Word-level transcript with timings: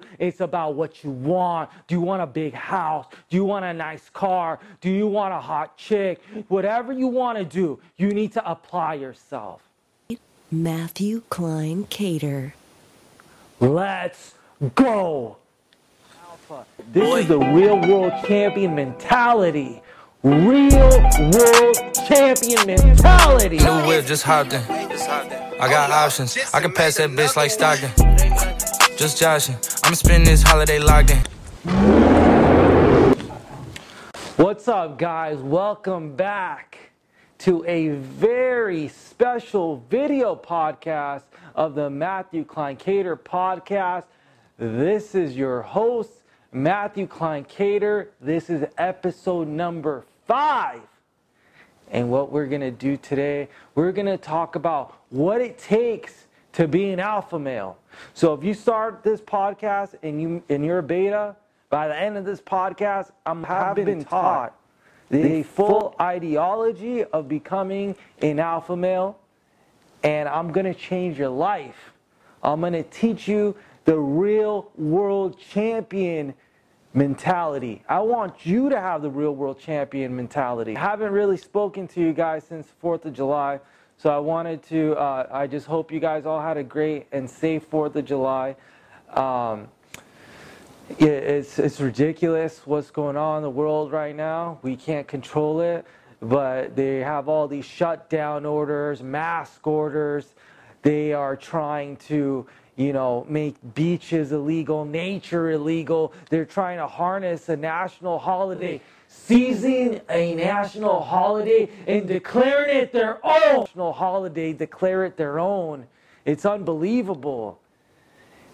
you. 0.00 0.08
It's 0.18 0.40
about 0.40 0.74
what 0.74 1.04
you 1.04 1.10
want. 1.10 1.70
Do 1.86 1.94
you 1.94 2.00
want 2.00 2.22
a 2.22 2.26
big 2.26 2.54
house? 2.54 3.06
Do 3.28 3.36
you 3.36 3.44
want 3.44 3.64
a 3.64 3.72
nice 3.72 4.08
car? 4.10 4.58
Do 4.80 4.90
you 4.90 5.06
want 5.06 5.34
a 5.34 5.40
hot 5.40 5.76
chick? 5.76 6.20
Whatever 6.48 6.92
you 6.92 7.06
want 7.06 7.38
to 7.38 7.44
do, 7.44 7.78
you 7.96 8.08
need 8.08 8.32
to 8.32 8.50
apply 8.50 8.94
yourself. 8.94 9.62
Matthew 10.50 11.22
Klein 11.28 11.84
Cater. 11.90 12.54
Let's 13.58 14.34
go. 14.74 15.38
Alpha. 16.28 16.66
This 16.92 17.22
is 17.22 17.28
the 17.28 17.38
real 17.38 17.80
world 17.80 18.12
champion 18.26 18.74
mentality. 18.74 19.82
Real 20.22 20.70
world 20.70 21.76
champion 22.08 22.66
mentality. 22.66 23.58
New 23.58 23.86
whip, 23.86 24.06
just 24.06 24.22
hopped 24.22 24.52
in. 24.52 24.62
I 24.62 25.68
got 25.68 25.90
options. 25.90 26.36
I 26.52 26.60
can 26.60 26.72
pass 26.72 26.96
that 26.96 27.10
bitch 27.10 27.36
like 27.36 27.50
Stockton. 27.50 28.15
Just 28.96 29.18
joshing. 29.18 29.56
I'ma 29.84 30.24
this 30.24 30.42
holiday 30.42 30.78
locked 30.78 31.10
in. 31.10 31.18
What's 34.36 34.68
up, 34.68 34.98
guys? 34.98 35.36
Welcome 35.36 36.16
back 36.16 36.78
to 37.40 37.62
a 37.66 37.88
very 37.88 38.88
special 38.88 39.84
video 39.90 40.34
podcast 40.34 41.24
of 41.54 41.74
the 41.74 41.90
Matthew 41.90 42.46
Klein 42.46 42.76
Cater 42.76 43.18
podcast. 43.18 44.04
This 44.58 45.14
is 45.14 45.36
your 45.36 45.60
host, 45.60 46.22
Matthew 46.50 47.06
Klein 47.06 47.44
Cater. 47.44 48.12
This 48.22 48.48
is 48.48 48.66
episode 48.78 49.46
number 49.46 50.06
five. 50.26 50.80
And 51.90 52.10
what 52.10 52.32
we're 52.32 52.46
going 52.46 52.62
to 52.62 52.70
do 52.70 52.96
today, 52.96 53.50
we're 53.74 53.92
going 53.92 54.06
to 54.06 54.16
talk 54.16 54.54
about 54.54 54.96
what 55.10 55.42
it 55.42 55.58
takes 55.58 56.25
to 56.56 56.66
be 56.66 56.88
an 56.88 56.98
alpha 56.98 57.38
male. 57.38 57.76
So 58.14 58.32
if 58.32 58.42
you 58.42 58.54
start 58.54 59.02
this 59.02 59.20
podcast 59.20 59.94
and 60.02 60.22
you 60.22 60.42
and 60.48 60.64
you're 60.64 60.78
a 60.78 60.82
beta, 60.82 61.36
by 61.68 61.86
the 61.86 61.94
end 61.94 62.16
of 62.16 62.24
this 62.24 62.40
podcast, 62.40 63.10
I'm 63.26 63.44
have 63.44 63.76
been 63.76 64.02
taught 64.02 64.58
the 65.10 65.42
full 65.42 65.94
ideology 66.00 67.04
of 67.04 67.28
becoming 67.28 67.94
an 68.22 68.38
alpha 68.38 68.74
male 68.74 69.18
and 70.02 70.30
I'm 70.30 70.50
going 70.50 70.64
to 70.64 70.72
change 70.72 71.18
your 71.18 71.28
life. 71.28 71.92
I'm 72.42 72.60
going 72.60 72.72
to 72.72 72.84
teach 72.84 73.28
you 73.28 73.54
the 73.84 73.98
real 73.98 74.70
world 74.76 75.38
champion 75.38 76.32
mentality. 76.94 77.82
I 77.86 78.00
want 78.00 78.46
you 78.46 78.70
to 78.70 78.80
have 78.80 79.02
the 79.02 79.10
real 79.10 79.34
world 79.34 79.60
champion 79.60 80.16
mentality. 80.16 80.74
I 80.74 80.80
haven't 80.80 81.12
really 81.12 81.36
spoken 81.36 81.86
to 81.88 82.00
you 82.00 82.14
guys 82.14 82.44
since 82.44 82.66
4th 82.82 83.04
of 83.04 83.12
July, 83.12 83.60
so 83.98 84.10
I 84.10 84.18
wanted 84.18 84.62
to, 84.64 84.94
uh, 84.94 85.26
I 85.30 85.46
just 85.46 85.66
hope 85.66 85.90
you 85.90 86.00
guys 86.00 86.26
all 86.26 86.40
had 86.40 86.56
a 86.56 86.62
great 86.62 87.06
and 87.12 87.28
safe 87.28 87.68
4th 87.70 87.96
of 87.96 88.04
July. 88.04 88.56
Um, 89.14 89.68
it, 90.98 91.04
it's, 91.04 91.58
it's 91.58 91.80
ridiculous 91.80 92.60
what's 92.66 92.90
going 92.90 93.16
on 93.16 93.38
in 93.38 93.42
the 93.42 93.50
world 93.50 93.92
right 93.92 94.14
now. 94.14 94.58
We 94.62 94.76
can't 94.76 95.08
control 95.08 95.60
it, 95.60 95.86
but 96.20 96.76
they 96.76 96.98
have 96.98 97.28
all 97.28 97.48
these 97.48 97.64
shutdown 97.64 98.44
orders, 98.44 99.02
mask 99.02 99.66
orders. 99.66 100.34
They 100.82 101.14
are 101.14 101.34
trying 101.34 101.96
to 102.08 102.46
you 102.76 102.92
know, 102.92 103.26
make 103.28 103.56
beaches 103.74 104.32
illegal, 104.32 104.84
nature 104.84 105.50
illegal. 105.50 106.12
They're 106.28 106.44
trying 106.44 106.76
to 106.76 106.86
harness 106.86 107.48
a 107.48 107.56
national 107.56 108.18
holiday, 108.18 108.82
seizing 109.24 110.00
a 110.08 110.34
national 110.34 111.02
holiday 111.02 111.68
and 111.86 112.06
declaring 112.06 112.76
it 112.76 112.92
their 112.92 113.24
own. 113.24 113.60
National 113.60 113.92
holiday, 113.92 114.52
declare 114.52 115.04
it 115.04 115.16
their 115.16 115.38
own. 115.38 115.86
It's 116.24 116.44
unbelievable. 116.44 117.60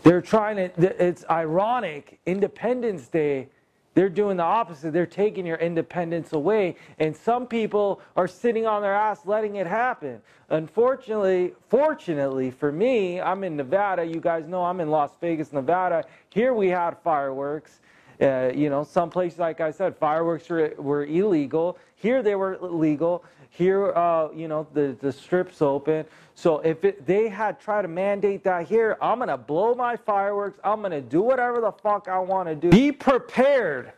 They're 0.03 0.23
trying 0.23 0.57
to, 0.57 1.05
it's 1.05 1.25
ironic. 1.31 2.19
Independence 2.27 3.09
Day 3.09 3.49
they're 3.95 4.09
doing 4.09 4.39
the 4.39 4.43
opposite. 4.43 4.93
They're 4.93 5.05
taking 5.05 5.45
your 5.45 5.59
independence 5.59 6.33
away. 6.33 6.77
And 6.99 7.15
some 7.15 7.47
people 7.47 8.01
are 8.17 8.27
sitting 8.27 8.67
on 8.67 8.81
their 8.81 8.95
ass 8.95 9.27
letting 9.27 9.57
it 9.57 9.67
happen. 9.67 10.23
Unfortunately, 10.49 11.53
fortunately 11.69 12.51
for 12.51 12.73
me, 12.73 13.21
I'm 13.21 13.45
in 13.45 13.57
Nevada. 13.57 14.05
You 14.05 14.21
guys 14.21 14.47
know 14.47 14.65
I'm 14.65 14.81
in 14.81 14.91
Las 14.91 15.11
Vegas, 15.21 15.53
Nevada. 15.53 16.05
Here 16.31 16.55
we 16.55 16.69
had 16.69 16.97
fireworks. 17.05 17.81
Uh, 18.21 18.53
you 18.55 18.71
know, 18.71 18.85
some 18.85 19.11
places, 19.11 19.39
like 19.39 19.61
I 19.61 19.71
said, 19.71 19.97
fireworks 19.97 20.49
were, 20.49 20.75
were 20.79 21.05
illegal. 21.05 21.79
Here 21.97 22.23
they 22.23 22.35
were 22.35 22.59
legal. 22.61 23.25
Here, 23.51 23.93
uh, 23.93 24.31
you 24.33 24.49
know, 24.49 24.67
the, 24.73 24.97
the 25.01 25.13
strip's 25.13 25.61
open. 25.61 26.07
So 26.35 26.61
if 26.61 26.85
it, 26.85 27.07
they 27.07 27.29
had 27.29 27.61
tried 27.61 27.83
to 27.83 27.89
mandate 27.89 28.45
that 28.45 28.67
here, 28.67 28.97
I'm 29.03 29.19
going 29.19 29.29
to 29.29 29.37
blow 29.37 29.75
my 29.75 29.97
fireworks. 29.97 30.59
I'm 30.65 30.81
going 30.81 30.93
to 30.93 31.03
do 31.03 31.21
whatever 31.21 31.61
the 31.61 31.73
fuck 31.73 32.09
I 32.09 32.19
want 32.19 32.49
to 32.49 32.55
do. 32.55 32.71
Be 32.71 32.93
prepared 32.93 33.93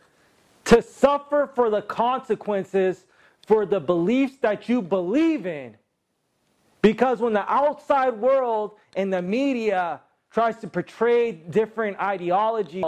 to 0.65 0.81
suffer 0.81 1.49
for 1.55 1.69
the 1.69 1.81
consequences 1.81 3.05
for 3.47 3.65
the 3.65 3.79
beliefs 3.79 4.37
that 4.41 4.67
you 4.67 4.81
believe 4.81 5.45
in. 5.45 5.75
Because 6.81 7.19
when 7.19 7.33
the 7.33 7.51
outside 7.51 8.13
world 8.13 8.73
and 8.95 9.11
the 9.11 9.21
media 9.21 10.01
tries 10.31 10.57
to 10.57 10.67
portray 10.67 11.31
different 11.31 11.97
ideologies, 11.99 12.83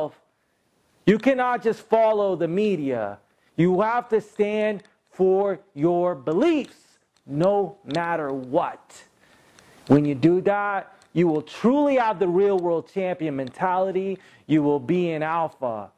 you 1.08 1.18
cannot 1.18 1.64
just 1.64 1.82
follow 1.82 2.36
the 2.36 2.48
media. 2.48 3.18
You 3.56 3.82
have 3.82 4.10
to 4.10 4.22
stand 4.22 4.84
for 5.10 5.60
your 5.74 6.14
beliefs, 6.14 7.00
no 7.26 7.78
matter 7.96 8.32
what. 8.32 9.02
When 9.88 10.06
you 10.06 10.14
do 10.14 10.42
that, 10.42 10.94
you 11.14 11.28
will 11.28 11.42
truly 11.42 11.96
have 11.96 12.20
the 12.20 12.28
real 12.28 12.60
world 12.60 12.92
champion 12.94 13.38
mentality. 13.38 14.20
You 14.46 14.62
will 14.62 14.80
be 14.80 15.12
an 15.12 15.24
alpha. 15.24 15.90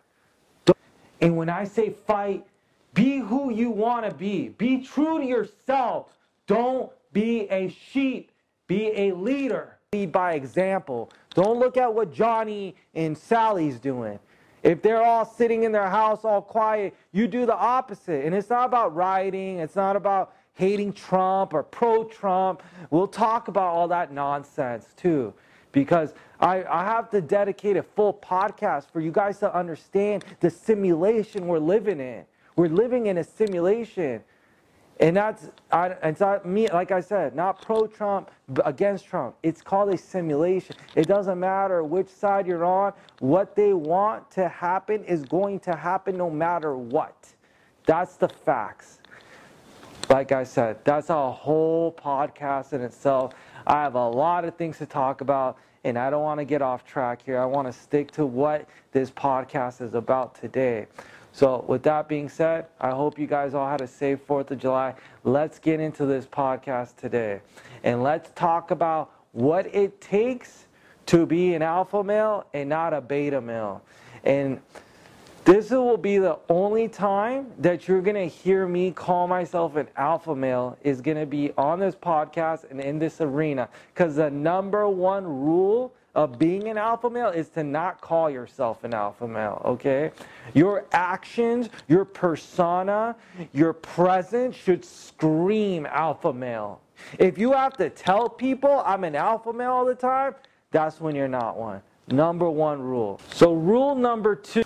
And 1.20 1.36
when 1.36 1.50
I 1.50 1.66
say 1.66 1.90
fight, 1.90 2.46
be 2.94 3.18
who 3.18 3.52
you 3.52 3.72
want 3.72 4.06
to 4.08 4.14
be. 4.14 4.50
Be 4.50 4.82
true 4.82 5.20
to 5.20 5.26
yourself. 5.26 6.18
Don't 6.48 6.92
be 7.12 7.50
a 7.50 7.70
sheep. 7.70 8.32
Be 8.68 8.92
a 8.96 9.12
leader. 9.14 9.78
Lead 9.92 10.12
by 10.12 10.34
example. 10.34 11.12
Don't 11.34 11.60
look 11.60 11.78
at 11.78 11.92
what 11.92 12.14
Johnny 12.14 12.76
and 12.94 13.18
Sally's 13.18 13.80
doing. 13.80 14.20
If 14.64 14.82
they're 14.82 15.02
all 15.02 15.26
sitting 15.26 15.64
in 15.64 15.72
their 15.72 15.90
house 15.90 16.26
all 16.26 16.42
quiet, 16.42 16.96
you 17.12 17.28
do 17.28 17.46
the 17.46 17.56
opposite. 17.56 18.26
And 18.26 18.36
it's 18.36 18.50
not 18.50 18.66
about 18.66 18.96
rioting, 18.96 19.60
it's 19.60 19.76
not 19.76 19.96
about 19.96 20.34
hating 20.54 20.94
Trump 20.94 21.54
or 21.54 21.64
pro 21.64 22.04
Trump. 22.04 22.62
We'll 22.90 23.08
talk 23.08 23.48
about 23.48 23.68
all 23.68 23.88
that 23.88 24.12
nonsense 24.12 24.88
too. 24.98 25.34
Because 25.72 26.14
I, 26.40 26.64
I 26.64 26.84
have 26.84 27.10
to 27.12 27.22
dedicate 27.22 27.78
a 27.78 27.84
full 27.84 28.14
podcast 28.14 28.92
for 28.92 29.00
you 29.00 29.12
guys 29.12 29.40
to 29.40 29.56
understand 29.56 30.26
the 30.40 30.50
simulation 30.50 31.48
we're 31.48 31.60
living 31.60 32.00
in. 32.00 32.26
We're 32.56 32.68
living 32.68 33.06
in 33.06 33.20
a 33.20 33.24
simulation. 33.24 34.22
And 35.00 35.16
that's 35.16 35.50
I, 35.72 35.88
it's 36.04 36.20
not 36.20 36.46
me, 36.46 36.68
like 36.68 36.92
I 36.92 37.00
said, 37.00 37.34
not 37.34 37.62
pro 37.62 37.88
Trump, 37.88 38.32
against 38.66 39.06
Trump. 39.06 39.36
It's 39.44 39.62
called 39.62 39.94
a 39.94 39.98
simulation. 39.98 40.76
It 40.96 41.08
doesn't 41.08 41.40
matter 41.40 41.84
which 41.84 42.10
side 42.10 42.46
you're 42.46 42.66
on. 42.66 42.94
What 43.20 43.56
they 43.56 43.74
want 43.74 44.30
to 44.32 44.50
happen 44.50 45.04
is 45.06 45.24
going 45.24 45.62
to 45.62 45.76
happen 45.76 46.18
no 46.18 46.30
matter 46.30 46.76
what. 46.76 47.16
That's 47.86 48.18
the 48.18 48.28
facts. 48.28 49.00
Like 50.10 50.32
I 50.32 50.44
said, 50.44 50.84
that's 50.84 51.10
a 51.10 51.32
whole 51.32 51.94
podcast 51.94 52.74
in 52.74 52.82
itself. 52.82 53.34
I 53.68 53.84
have 53.84 53.96
a 53.96 54.08
lot 54.08 54.44
of 54.44 54.56
things 54.56 54.80
to 54.80 54.86
talk 54.86 55.22
about, 55.22 55.58
and 55.84 55.98
I 55.98 56.10
don't 56.10 56.24
want 56.24 56.40
to 56.40 56.46
get 56.46 56.62
off 56.62 56.84
track 56.84 57.22
here. 57.24 57.40
I 57.40 57.46
want 57.46 57.68
to 57.68 57.74
stick 57.74 58.12
to 58.12 58.26
what 58.26 58.68
this 58.92 59.12
podcast 59.12 59.82
is 59.82 59.94
about 59.94 60.36
today. 60.36 60.88
So, 61.40 61.64
with 61.70 61.84
that 61.84 62.10
being 62.10 62.28
said, 62.28 62.66
I 62.82 62.90
hope 62.90 63.18
you 63.18 63.26
guys 63.26 63.54
all 63.54 63.70
had 63.70 63.80
a 63.80 63.88
safe 63.88 64.20
4th 64.28 64.52
of 64.52 64.60
July. 64.60 64.94
Let's 65.24 65.58
get 65.58 65.80
into 65.80 66.06
this 66.06 66.26
podcast 66.26 66.98
today. 66.98 67.40
And 67.86 68.04
let's 68.04 68.30
talk 68.36 68.72
about 68.72 69.12
what 69.32 69.74
it 69.74 70.02
takes 70.02 70.66
to 71.06 71.26
be 71.26 71.54
an 71.54 71.62
alpha 71.62 72.04
male 72.04 72.46
and 72.54 72.68
not 72.68 72.94
a 72.94 73.00
beta 73.00 73.40
male. 73.40 73.82
And 74.26 74.60
this 75.46 75.70
will 75.70 75.96
be 75.96 76.18
the 76.18 76.40
only 76.50 76.90
time 76.90 77.54
that 77.60 77.88
you're 77.88 78.02
going 78.02 78.18
to 78.18 78.28
hear 78.28 78.68
me 78.68 78.92
call 78.92 79.26
myself 79.26 79.78
an 79.78 79.88
alpha 79.96 80.36
male 80.36 80.78
is 80.84 81.00
going 81.00 81.16
to 81.16 81.26
be 81.26 81.54
on 81.58 81.80
this 81.80 81.96
podcast 81.96 82.70
and 82.70 82.82
in 82.82 83.00
this 83.00 83.22
arena. 83.22 83.70
Because 83.94 84.18
the 84.18 84.30
number 84.30 84.90
one 84.90 85.24
rule 85.24 85.94
of 86.16 86.40
being 86.40 86.68
an 86.68 86.78
alpha 86.78 87.10
male 87.10 87.30
is 87.30 87.50
to 87.50 87.64
not 87.64 88.02
call 88.02 88.30
yourself 88.30 88.84
an 88.84 88.94
alpha 88.94 89.28
male, 89.28 89.62
okay? 89.64 90.12
Your 90.54 90.86
actions, 90.92 91.70
your 91.88 92.06
persona, 92.06 93.16
your 93.54 93.74
presence 93.74 94.56
should 94.56 94.84
scream 94.84 95.86
alpha 95.86 96.34
male. 96.34 96.82
If 97.18 97.38
you 97.38 97.54
have 97.54 97.78
to 97.78 97.90
tell 97.90 98.28
people 98.28 98.82
I'm 98.86 99.04
an 99.04 99.16
alpha 99.16 99.54
male 99.54 99.72
all 99.72 99.86
the 99.86 99.96
time, 99.96 100.36
that's 100.72 101.00
when 101.00 101.16
you're 101.16 101.28
not 101.28 101.58
one. 101.58 101.82
Number 102.08 102.50
one 102.50 102.82
rule. 102.82 103.20
So, 103.32 103.54
rule 103.54 103.96
number 103.96 104.36
two 104.36 104.64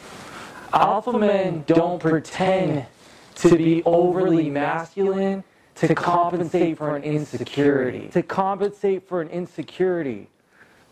alpha 0.72 1.12
men 1.18 1.64
don't 1.68 2.00
pretend 2.00 2.86
to 3.36 3.58
be 3.58 3.84
overly 3.84 4.50
masculine 4.50 5.44
to 5.76 5.94
compensate 5.94 6.78
for 6.78 6.96
an 6.96 7.04
insecurity. 7.04 8.08
To 8.10 8.24
compensate 8.24 9.08
for 9.08 9.22
an 9.22 9.30
insecurity. 9.30 10.30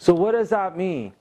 So, 0.01 0.15
what 0.15 0.31
does 0.31 0.49
that 0.49 0.75
mean? 0.75 1.13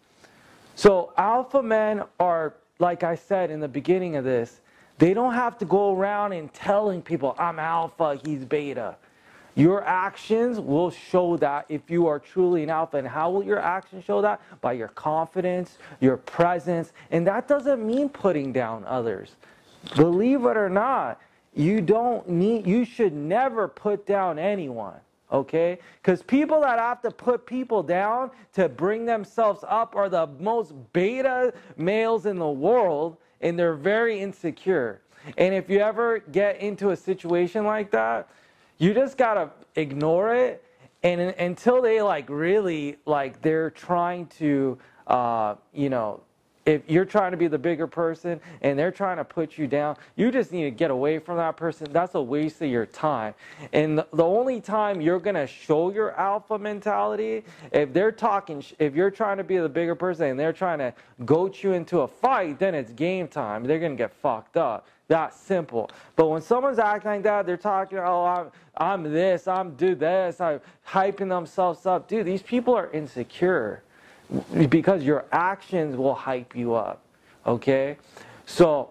So 0.74 1.12
alpha 1.18 1.62
men 1.62 2.02
are, 2.18 2.54
like 2.78 3.02
I 3.02 3.14
said 3.14 3.50
in 3.50 3.60
the 3.60 3.68
beginning 3.68 4.16
of 4.16 4.24
this, 4.24 4.62
they 4.96 5.12
don't 5.12 5.34
have 5.34 5.58
to 5.58 5.66
go 5.66 5.94
around 5.94 6.32
and 6.32 6.50
telling 6.54 7.02
people, 7.02 7.36
I'm 7.38 7.58
alpha, 7.58 8.18
he's 8.24 8.46
beta. 8.46 8.96
Your 9.54 9.84
actions 9.84 10.58
will 10.58 10.90
show 10.90 11.36
that 11.36 11.66
if 11.68 11.90
you 11.90 12.06
are 12.06 12.18
truly 12.18 12.62
an 12.62 12.70
alpha. 12.70 12.96
And 12.96 13.06
how 13.06 13.30
will 13.30 13.42
your 13.42 13.58
actions 13.58 14.06
show 14.06 14.22
that? 14.22 14.40
By 14.62 14.72
your 14.72 14.88
confidence, 14.88 15.76
your 16.00 16.16
presence. 16.16 16.94
And 17.10 17.26
that 17.26 17.46
doesn't 17.46 17.86
mean 17.86 18.08
putting 18.08 18.50
down 18.50 18.86
others. 18.86 19.36
Believe 19.94 20.46
it 20.46 20.56
or 20.56 20.70
not, 20.70 21.20
you 21.52 21.82
don't 21.82 22.26
need, 22.30 22.66
you 22.66 22.86
should 22.86 23.12
never 23.12 23.68
put 23.68 24.06
down 24.06 24.38
anyone. 24.38 25.00
Okay? 25.32 25.78
Because 26.02 26.22
people 26.22 26.60
that 26.62 26.78
have 26.78 27.00
to 27.02 27.10
put 27.10 27.46
people 27.46 27.82
down 27.82 28.30
to 28.54 28.68
bring 28.68 29.04
themselves 29.04 29.64
up 29.68 29.94
are 29.94 30.08
the 30.08 30.26
most 30.38 30.74
beta 30.92 31.52
males 31.76 32.26
in 32.26 32.38
the 32.38 32.48
world, 32.48 33.16
and 33.40 33.58
they're 33.58 33.74
very 33.74 34.20
insecure. 34.20 35.00
And 35.38 35.54
if 35.54 35.68
you 35.68 35.80
ever 35.80 36.18
get 36.18 36.60
into 36.60 36.90
a 36.90 36.96
situation 36.96 37.64
like 37.64 37.90
that, 37.90 38.28
you 38.78 38.94
just 38.94 39.18
gotta 39.18 39.50
ignore 39.76 40.34
it, 40.34 40.64
and 41.02 41.20
until 41.20 41.82
they 41.82 42.02
like 42.02 42.28
really 42.28 42.96
like 43.06 43.40
they're 43.42 43.70
trying 43.70 44.26
to, 44.26 44.78
uh, 45.06 45.54
you 45.72 45.90
know, 45.90 46.22
if 46.66 46.82
you're 46.88 47.04
trying 47.04 47.30
to 47.30 47.36
be 47.36 47.48
the 47.48 47.58
bigger 47.58 47.86
person 47.86 48.40
and 48.60 48.78
they're 48.78 48.90
trying 48.90 49.16
to 49.16 49.24
put 49.24 49.56
you 49.56 49.66
down, 49.66 49.96
you 50.16 50.30
just 50.30 50.52
need 50.52 50.64
to 50.64 50.70
get 50.70 50.90
away 50.90 51.18
from 51.18 51.36
that 51.38 51.56
person. 51.56 51.88
That's 51.90 52.14
a 52.14 52.22
waste 52.22 52.60
of 52.60 52.68
your 52.68 52.86
time. 52.86 53.34
And 53.72 53.98
the 53.98 54.24
only 54.24 54.60
time 54.60 55.00
you're 55.00 55.20
going 55.20 55.36
to 55.36 55.46
show 55.46 55.90
your 55.90 56.12
alpha 56.18 56.58
mentality, 56.58 57.44
if 57.72 57.92
they're 57.92 58.12
talking, 58.12 58.62
if 58.78 58.94
you're 58.94 59.10
trying 59.10 59.38
to 59.38 59.44
be 59.44 59.58
the 59.58 59.68
bigger 59.68 59.94
person 59.94 60.26
and 60.26 60.38
they're 60.38 60.52
trying 60.52 60.78
to 60.78 60.92
goat 61.24 61.62
you 61.62 61.72
into 61.72 62.00
a 62.00 62.08
fight, 62.08 62.58
then 62.58 62.74
it's 62.74 62.92
game 62.92 63.26
time. 63.26 63.64
They're 63.64 63.80
going 63.80 63.92
to 63.92 63.98
get 63.98 64.12
fucked 64.12 64.56
up. 64.56 64.86
That 65.08 65.34
simple. 65.34 65.90
But 66.14 66.28
when 66.28 66.40
someone's 66.40 66.78
acting 66.78 67.10
like 67.10 67.22
that, 67.24 67.44
they're 67.44 67.56
talking, 67.56 67.98
oh, 67.98 68.24
I'm, 68.24 68.50
I'm 68.76 69.12
this, 69.12 69.48
I'm 69.48 69.74
do 69.74 69.96
this, 69.96 70.40
I'm 70.40 70.60
hyping 70.86 71.28
themselves 71.28 71.84
up. 71.84 72.06
Dude, 72.06 72.26
these 72.26 72.42
people 72.42 72.74
are 72.74 72.88
insecure 72.92 73.82
because 74.68 75.02
your 75.02 75.24
actions 75.32 75.96
will 75.96 76.14
hype 76.14 76.54
you 76.54 76.74
up. 76.74 77.02
Okay? 77.46 77.96
So 78.46 78.90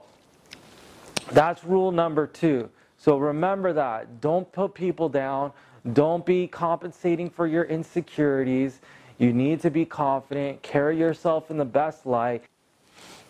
that's 1.32 1.64
rule 1.64 1.92
number 1.92 2.28
two. 2.28 2.70
So 2.98 3.18
remember 3.18 3.74
that. 3.74 4.22
Don't 4.22 4.52
put 4.52 4.74
people 4.74 5.10
down. 5.10 5.52
Don't 5.94 6.26
be 6.26 6.48
compensating 6.48 7.30
for 7.30 7.48
your 7.48 7.64
insecurities. 7.64 8.82
You 9.18 9.34
need 9.34 9.62
to 9.62 9.70
be 9.70 9.86
confident. 9.86 10.62
Carry 10.62 10.98
yourself 10.98 11.50
in 11.52 11.58
the 11.58 11.66
best 11.66 12.06
light. 12.06 12.44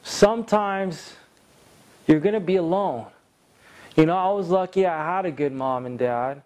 Sometimes 0.03 1.15
you're 2.07 2.19
going 2.19 2.33
to 2.33 2.39
be 2.39 2.55
alone. 2.55 3.07
You 3.95 4.05
know, 4.05 4.15
I 4.15 4.31
was 4.31 4.49
lucky 4.49 4.85
I 4.85 5.15
had 5.15 5.25
a 5.25 5.31
good 5.31 5.51
mom 5.51 5.85
and 5.85 5.99
dad. 5.99 6.41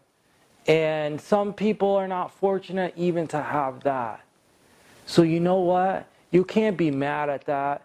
And 0.66 1.20
some 1.20 1.54
people 1.54 1.90
are 1.96 2.08
not 2.08 2.34
fortunate 2.34 2.94
even 2.96 3.28
to 3.28 3.42
have 3.42 3.84
that. 3.84 4.22
So 5.06 5.22
you 5.22 5.40
know 5.40 5.60
what? 5.60 6.08
You 6.32 6.44
can't 6.44 6.78
be 6.78 6.92
mad 6.92 7.30
at 7.30 7.46
that. 7.46 7.84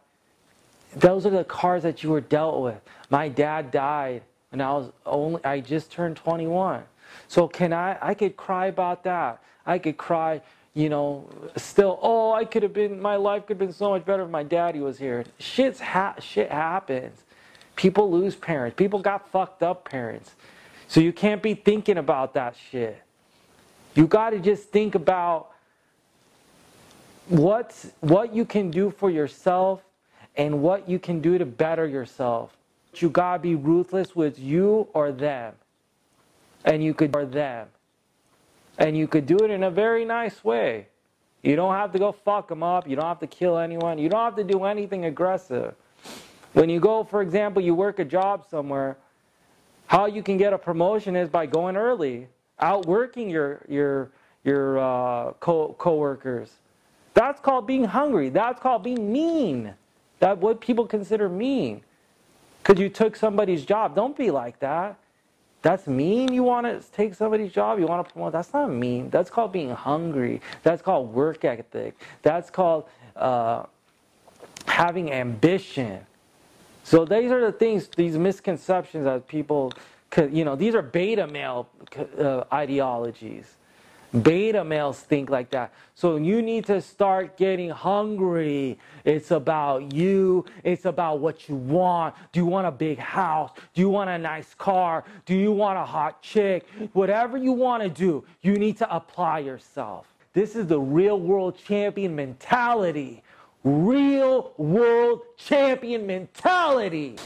Those 0.97 1.26
are 1.26 1.31
the 1.31 1.44
cards 1.44 1.82
that 1.82 2.03
you 2.03 2.11
were 2.11 2.20
dealt 2.20 2.62
with. 2.62 2.81
My 3.11 3.29
dad 3.29 3.70
died 3.70 4.23
and 4.53 4.62
I 4.62 4.73
was 4.73 4.91
only 5.05 5.44
I 5.44 5.61
just 5.61 5.93
turned 5.93 6.17
21. 6.17 6.82
So 7.29 7.47
can 7.47 7.73
I 7.73 7.99
I 8.00 8.15
could 8.15 8.37
cry 8.37 8.67
about 8.67 9.05
that. 9.05 9.43
I 9.67 9.79
could 9.79 9.99
cry, 9.99 10.41
you 10.73 10.88
know, 10.88 11.29
still, 11.56 11.99
oh, 12.00 12.32
I 12.32 12.47
could 12.47 12.62
have 12.62 12.73
been 12.73 13.00
my 13.00 13.17
life 13.17 13.47
could 13.47 13.61
have 13.61 13.67
been 13.67 13.73
so 13.73 13.91
much 13.91 14.05
better 14.06 14.23
if 14.23 14.31
my 14.31 14.43
daddy 14.43 14.81
was 14.81 14.99
here. 14.99 15.25
Shit's 15.38 15.81
ha- 15.81 16.17
shit 16.20 16.50
happens. 16.50 17.23
People 17.76 18.11
lose 18.11 18.35
parents. 18.35 18.76
People 18.76 19.00
got 19.00 19.31
fucked 19.31 19.62
up 19.62 19.88
parents. 19.88 20.35
So 20.88 21.00
you 21.00 21.12
can't 21.12 21.43
be 21.43 21.55
thinking 21.55 21.99
about 21.99 22.32
that 22.35 22.56
shit. 22.70 23.03
You 23.94 24.06
got 24.06 24.31
to 24.31 24.38
just 24.38 24.70
think 24.70 24.94
about 24.94 25.50
what 27.29 27.75
what 28.01 28.35
you 28.35 28.45
can 28.45 28.71
do 28.71 28.91
for 28.91 29.11
yourself 29.11 29.83
and 30.37 30.63
what 30.63 30.89
you 30.89 30.99
can 30.99 31.21
do 31.21 31.37
to 31.37 31.45
better 31.45 31.87
yourself. 31.87 32.57
You 32.95 33.11
gotta 33.11 33.39
be 33.39 33.55
ruthless 33.55 34.17
with 34.17 34.39
you 34.39 34.89
or 34.93 35.13
them. 35.13 35.55
And 36.65 36.83
you 36.83 36.95
could 36.95 37.15
or 37.15 37.25
them. 37.25 37.69
And 38.79 38.97
you 38.97 39.07
could 39.07 39.27
do 39.27 39.37
it 39.39 39.51
in 39.51 39.63
a 39.63 39.71
very 39.71 40.05
nice 40.05 40.43
way. 40.43 40.89
You 41.43 41.55
don't 41.55 41.75
have 41.75 41.93
to 41.93 41.99
go 41.99 42.13
fuck 42.13 42.49
them 42.49 42.63
up. 42.63 42.89
You 42.89 42.97
don't 42.97 43.05
have 43.05 43.21
to 43.21 43.27
kill 43.27 43.59
anyone. 43.59 43.99
You 43.99 44.09
don't 44.09 44.25
have 44.25 44.37
to 44.37 44.45
do 44.45 44.65
anything 44.65 45.05
aggressive. 45.05 45.75
When 46.55 46.69
you 46.69 46.81
go, 46.81 47.05
for 47.05 47.23
example, 47.23 47.63
you 47.63 47.75
work 47.75 48.01
a 48.01 48.05
job 48.05 48.47
somewhere, 48.51 48.97
how 49.87 50.07
you 50.07 50.23
can 50.23 50.37
get 50.37 50.53
a 50.53 50.59
promotion 50.59 51.15
is 51.15 51.29
by 51.29 51.47
going 51.47 51.77
early, 51.77 52.29
outworking 52.59 53.31
your 53.31 53.63
your 53.69 54.11
your 54.45 54.79
uh, 54.79 55.33
co 55.35 55.75
coworkers 55.79 56.51
that's 57.19 57.41
called 57.41 57.67
being 57.67 57.82
hungry. 57.82 58.29
That's 58.29 58.61
called 58.61 58.85
being 58.85 59.12
mean. 59.12 59.75
That 60.20 60.38
what 60.38 60.61
people 60.61 60.87
consider 60.87 61.29
mean. 61.29 61.82
Because 62.62 62.81
you 62.81 62.88
took 62.88 63.17
somebody's 63.17 63.65
job. 63.65 63.97
Don't 63.97 64.17
be 64.17 64.31
like 64.31 64.61
that. 64.61 64.97
That's 65.62 65.88
mean. 65.88 66.32
You 66.32 66.44
want 66.44 66.67
to 66.67 66.81
take 66.93 67.15
somebody's 67.15 67.50
job. 67.50 67.81
You 67.81 67.87
want 67.87 68.06
to 68.06 68.12
promote. 68.12 68.35
That's 68.35 68.53
not 68.53 68.70
mean. 68.70 69.11
That's 69.11 69.31
called 69.31 69.50
being 69.50 69.70
hungry. 69.70 70.41
That's 70.62 70.81
called 70.81 71.12
work 71.12 71.44
ethic. 71.44 71.99
That's 72.23 72.50
called 72.50 72.85
uh, 73.17 73.65
having 74.67 75.11
ambition. 75.11 76.06
So 76.85 77.05
these 77.05 77.32
are 77.32 77.41
the 77.41 77.50
things, 77.50 77.88
these 77.97 78.17
misconceptions 78.17 79.06
that 79.06 79.26
people, 79.26 79.73
you 80.31 80.44
know, 80.44 80.55
these 80.55 80.76
are 80.76 80.82
beta 80.82 81.26
male 81.26 81.69
uh, 82.17 82.44
ideologies. 82.53 83.56
Beta 84.22 84.64
males 84.64 85.00
think 85.00 85.28
like 85.28 85.50
that. 85.50 85.72
So 85.94 86.16
you 86.16 86.40
need 86.40 86.64
to 86.66 86.81
start 86.81 87.37
getting 87.37 87.69
hungry. 87.69 88.78
It's 89.05 89.31
about 89.31 89.93
you. 89.93 90.46
It's 90.64 90.87
about 90.87 91.20
what 91.20 91.49
you 91.49 91.56
want. 91.56 92.14
Do 92.32 92.40
you 92.40 92.46
want 92.46 92.66
a 92.66 92.70
big 92.70 92.99
house? 92.99 93.50
Do 93.75 93.82
you 93.82 93.90
want 93.90 94.08
a 94.08 94.19
nice 94.19 94.55
car? 94.55 95.05
Do 95.26 95.34
you 95.34 95.52
want 95.52 95.78
a 95.78 95.84
hot 95.84 96.22
chick? 96.22 96.66
Whatever 96.94 97.37
you 97.37 97.52
want 97.52 97.82
to 97.82 97.88
do, 97.90 98.25
you 98.40 98.55
need 98.55 98.78
to 98.78 98.94
apply 98.94 99.40
yourself. 99.40 100.06
This 100.32 100.56
is 100.56 100.66
the 100.66 100.81
real 100.81 101.20
world 101.20 101.58
champion 101.58 102.16
mentality. 102.16 103.22
Real 103.64 104.52
world 104.56 105.22
champion 105.37 106.06
mentality. 106.06 107.17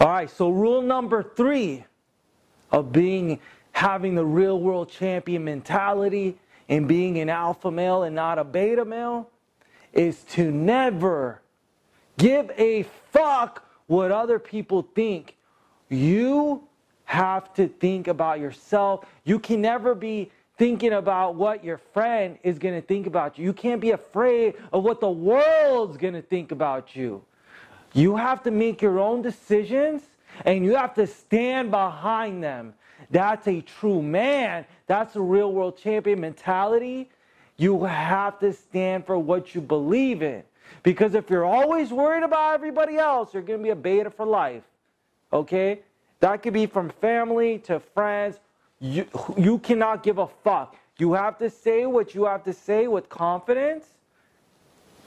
All 0.00 0.08
right, 0.08 0.30
so 0.30 0.48
rule 0.48 0.80
number 0.80 1.22
three 1.22 1.84
of 2.70 2.92
being 2.92 3.40
having 3.74 4.14
the 4.14 4.24
real 4.24 4.60
world 4.60 4.88
champion 4.88 5.44
mentality 5.44 6.38
and 6.68 6.86
being 6.86 7.18
an 7.18 7.28
alpha 7.28 7.70
male 7.70 8.04
and 8.04 8.14
not 8.14 8.38
a 8.38 8.44
beta 8.44 8.84
male 8.84 9.28
is 9.92 10.22
to 10.22 10.50
never 10.50 11.42
give 12.16 12.50
a 12.56 12.84
fuck 13.10 13.68
what 13.88 14.12
other 14.12 14.38
people 14.38 14.86
think. 14.94 15.36
You 15.88 16.62
have 17.04 17.52
to 17.54 17.66
think 17.66 18.06
about 18.06 18.38
yourself. 18.38 19.06
You 19.24 19.40
can 19.40 19.60
never 19.60 19.96
be 19.96 20.30
thinking 20.56 20.92
about 20.92 21.34
what 21.34 21.64
your 21.64 21.78
friend 21.78 22.38
is 22.44 22.60
going 22.60 22.80
to 22.80 22.86
think 22.86 23.08
about 23.08 23.38
you. 23.38 23.44
You 23.44 23.52
can't 23.52 23.80
be 23.80 23.90
afraid 23.90 24.54
of 24.72 24.84
what 24.84 25.00
the 25.00 25.10
world's 25.10 25.96
going 25.96 26.14
to 26.14 26.22
think 26.22 26.52
about 26.52 26.94
you. 26.94 27.24
You 27.92 28.14
have 28.14 28.44
to 28.44 28.52
make 28.52 28.80
your 28.80 29.00
own 29.00 29.20
decisions 29.20 30.02
and 30.44 30.64
you 30.64 30.76
have 30.76 30.94
to 30.94 31.08
stand 31.08 31.72
behind 31.72 32.42
them. 32.42 32.74
That's 33.10 33.46
a 33.48 33.60
true 33.60 34.02
man. 34.02 34.64
That's 34.86 35.16
a 35.16 35.20
real 35.20 35.52
world 35.52 35.78
champion 35.78 36.20
mentality. 36.20 37.08
You 37.56 37.84
have 37.84 38.38
to 38.40 38.52
stand 38.52 39.06
for 39.06 39.18
what 39.18 39.54
you 39.54 39.60
believe 39.60 40.22
in. 40.22 40.42
Because 40.82 41.14
if 41.14 41.30
you're 41.30 41.44
always 41.44 41.92
worried 41.92 42.24
about 42.24 42.54
everybody 42.54 42.96
else, 42.96 43.32
you're 43.32 43.42
going 43.42 43.60
to 43.60 43.62
be 43.62 43.70
a 43.70 43.76
beta 43.76 44.10
for 44.10 44.26
life. 44.26 44.62
Okay? 45.32 45.80
That 46.20 46.42
could 46.42 46.52
be 46.52 46.66
from 46.66 46.90
family 47.00 47.58
to 47.60 47.80
friends. 47.80 48.38
You, 48.80 49.06
you 49.36 49.58
cannot 49.58 50.02
give 50.02 50.18
a 50.18 50.26
fuck. 50.26 50.76
You 50.98 51.12
have 51.14 51.38
to 51.38 51.50
say 51.50 51.86
what 51.86 52.14
you 52.14 52.24
have 52.24 52.44
to 52.44 52.52
say 52.52 52.86
with 52.86 53.08
confidence. 53.08 53.86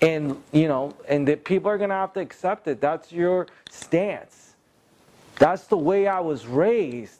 And, 0.01 0.41
you 0.51 0.67
know, 0.67 0.95
and 1.07 1.27
that 1.27 1.43
people 1.43 1.71
are 1.71 1.77
going 1.77 1.89
to 1.89 1.95
have 1.95 2.13
to 2.13 2.19
accept 2.19 2.67
it. 2.67 2.79
That's 2.79 3.11
your 3.11 3.47
stance. 3.69 4.53
That's 5.37 5.65
the 5.65 5.77
way 5.77 6.07
I 6.07 6.19
was 6.19 6.45
raised. 6.45 7.19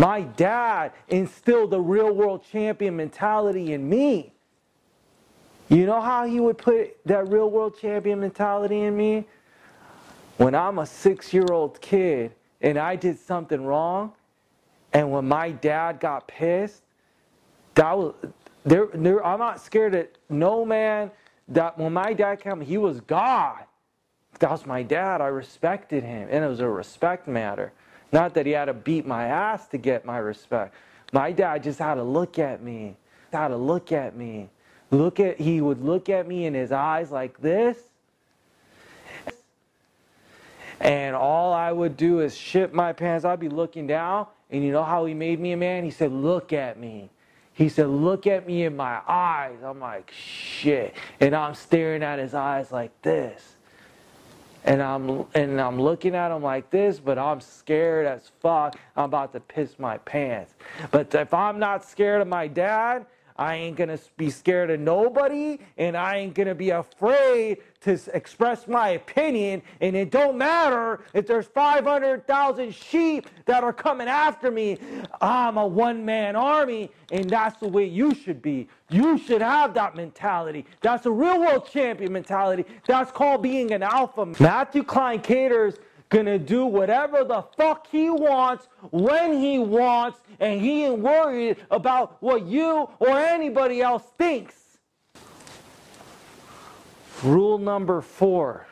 My 0.00 0.22
dad 0.22 0.92
instilled 1.08 1.72
the 1.72 1.80
real 1.80 2.10
world 2.10 2.42
champion 2.50 2.96
mentality 2.96 3.74
in 3.74 3.86
me. 3.86 4.32
You 5.68 5.84
know 5.84 6.00
how 6.00 6.24
he 6.24 6.40
would 6.40 6.56
put 6.56 6.96
that 7.04 7.28
real 7.28 7.50
world 7.50 7.78
champion 7.78 8.18
mentality 8.18 8.80
in 8.80 8.96
me? 8.96 9.26
When 10.38 10.54
I'm 10.54 10.78
a 10.78 10.86
six 10.86 11.34
year 11.34 11.44
old 11.52 11.78
kid 11.82 12.32
and 12.62 12.78
I 12.78 12.96
did 12.96 13.18
something 13.18 13.62
wrong, 13.62 14.14
and 14.94 15.12
when 15.12 15.28
my 15.28 15.50
dad 15.50 16.00
got 16.00 16.26
pissed, 16.26 16.82
that 17.74 17.92
was, 17.92 18.14
there, 18.64 18.86
there, 18.94 19.22
I'm 19.22 19.38
not 19.38 19.60
scared 19.60 19.94
of 19.94 20.06
no 20.30 20.64
man, 20.64 21.10
that 21.48 21.76
when 21.76 21.92
my 21.92 22.14
dad 22.14 22.40
came, 22.40 22.62
he 22.62 22.78
was 22.78 23.02
God. 23.02 23.64
That 24.38 24.50
was 24.50 24.64
my 24.64 24.82
dad. 24.82 25.20
I 25.20 25.26
respected 25.26 26.04
him, 26.04 26.26
and 26.30 26.42
it 26.42 26.48
was 26.48 26.60
a 26.60 26.68
respect 26.68 27.28
matter. 27.28 27.74
Not 28.12 28.34
that 28.34 28.46
he 28.46 28.52
had 28.52 28.66
to 28.66 28.74
beat 28.74 29.06
my 29.06 29.26
ass 29.26 29.68
to 29.68 29.78
get 29.78 30.04
my 30.04 30.18
respect. 30.18 30.74
My 31.12 31.32
dad 31.32 31.62
just 31.62 31.78
had 31.78 31.94
to 31.94 32.02
look 32.02 32.38
at 32.38 32.62
me. 32.62 32.96
Had 33.32 33.48
to 33.48 33.56
look 33.56 33.92
at 33.92 34.16
me. 34.16 34.48
Look 34.90 35.20
at 35.20 35.40
he 35.40 35.60
would 35.60 35.84
look 35.84 36.08
at 36.08 36.26
me 36.26 36.46
in 36.46 36.54
his 36.54 36.72
eyes 36.72 37.10
like 37.10 37.40
this. 37.40 37.78
And 40.80 41.14
all 41.14 41.52
I 41.52 41.70
would 41.70 41.96
do 41.96 42.20
is 42.20 42.36
shit 42.36 42.72
my 42.72 42.92
pants. 42.92 43.24
I'd 43.24 43.38
be 43.38 43.48
looking 43.48 43.86
down, 43.86 44.26
and 44.50 44.64
you 44.64 44.72
know 44.72 44.82
how 44.82 45.04
he 45.04 45.14
made 45.14 45.38
me 45.38 45.52
a 45.52 45.56
man? 45.56 45.84
He 45.84 45.90
said, 45.90 46.10
Look 46.10 46.52
at 46.52 46.80
me. 46.80 47.10
He 47.52 47.68
said, 47.68 47.88
Look 47.88 48.26
at 48.26 48.46
me 48.46 48.64
in 48.64 48.76
my 48.76 49.00
eyes. 49.06 49.58
I'm 49.62 49.78
like, 49.78 50.10
Shit. 50.10 50.94
And 51.20 51.36
I'm 51.36 51.54
staring 51.54 52.02
at 52.02 52.18
his 52.18 52.34
eyes 52.34 52.72
like 52.72 52.90
this 53.02 53.56
and 54.64 54.82
I'm 54.82 55.26
and 55.34 55.60
I'm 55.60 55.80
looking 55.80 56.14
at 56.14 56.34
him 56.34 56.42
like 56.42 56.70
this, 56.70 57.00
but 57.00 57.18
I'm 57.18 57.40
scared 57.40 58.06
as 58.06 58.30
fuck. 58.40 58.76
I'm 58.96 59.04
about 59.04 59.32
to 59.32 59.40
piss 59.40 59.78
my 59.78 59.98
pants. 59.98 60.54
But 60.90 61.14
if 61.14 61.32
I'm 61.34 61.58
not 61.58 61.84
scared 61.84 62.22
of 62.22 62.28
my 62.28 62.46
dad, 62.46 63.06
I 63.40 63.54
ain't 63.54 63.76
gonna 63.76 63.98
be 64.18 64.28
scared 64.28 64.70
of 64.70 64.80
nobody, 64.80 65.58
and 65.78 65.96
I 65.96 66.18
ain't 66.18 66.34
gonna 66.34 66.54
be 66.54 66.70
afraid 66.70 67.56
to 67.80 67.98
express 68.12 68.68
my 68.68 68.90
opinion. 68.90 69.62
And 69.80 69.96
it 69.96 70.10
don't 70.10 70.36
matter 70.36 71.00
if 71.14 71.26
there's 71.26 71.46
500,000 71.46 72.74
sheep 72.74 73.30
that 73.46 73.64
are 73.64 73.72
coming 73.72 74.08
after 74.08 74.50
me. 74.50 74.76
I'm 75.22 75.56
a 75.56 75.66
one-man 75.66 76.36
army, 76.36 76.90
and 77.10 77.30
that's 77.30 77.58
the 77.58 77.68
way 77.68 77.86
you 77.86 78.14
should 78.14 78.42
be. 78.42 78.68
You 78.90 79.16
should 79.16 79.40
have 79.40 79.72
that 79.72 79.96
mentality. 79.96 80.66
That's 80.82 81.06
a 81.06 81.10
real 81.10 81.40
world 81.40 81.66
champion 81.66 82.12
mentality. 82.12 82.66
That's 82.86 83.10
called 83.10 83.42
being 83.42 83.72
an 83.72 83.82
alpha. 83.82 84.26
Matthew 84.38 84.84
Klein 84.84 85.20
caters 85.20 85.76
gonna 86.10 86.38
do 86.38 86.66
whatever 86.66 87.24
the 87.24 87.42
fuck 87.56 87.86
he 87.86 88.10
wants 88.10 88.68
when 88.90 89.38
he 89.40 89.58
wants, 89.58 90.20
and 90.38 90.60
he 90.60 90.84
ain't 90.84 90.98
worried 90.98 91.56
about 91.70 92.20
what 92.20 92.44
you 92.44 92.88
or 92.98 93.18
anybody 93.18 93.80
else 93.80 94.02
thinks. 94.18 94.56
Rule 97.22 97.58
number 97.58 98.00
four 98.00 98.66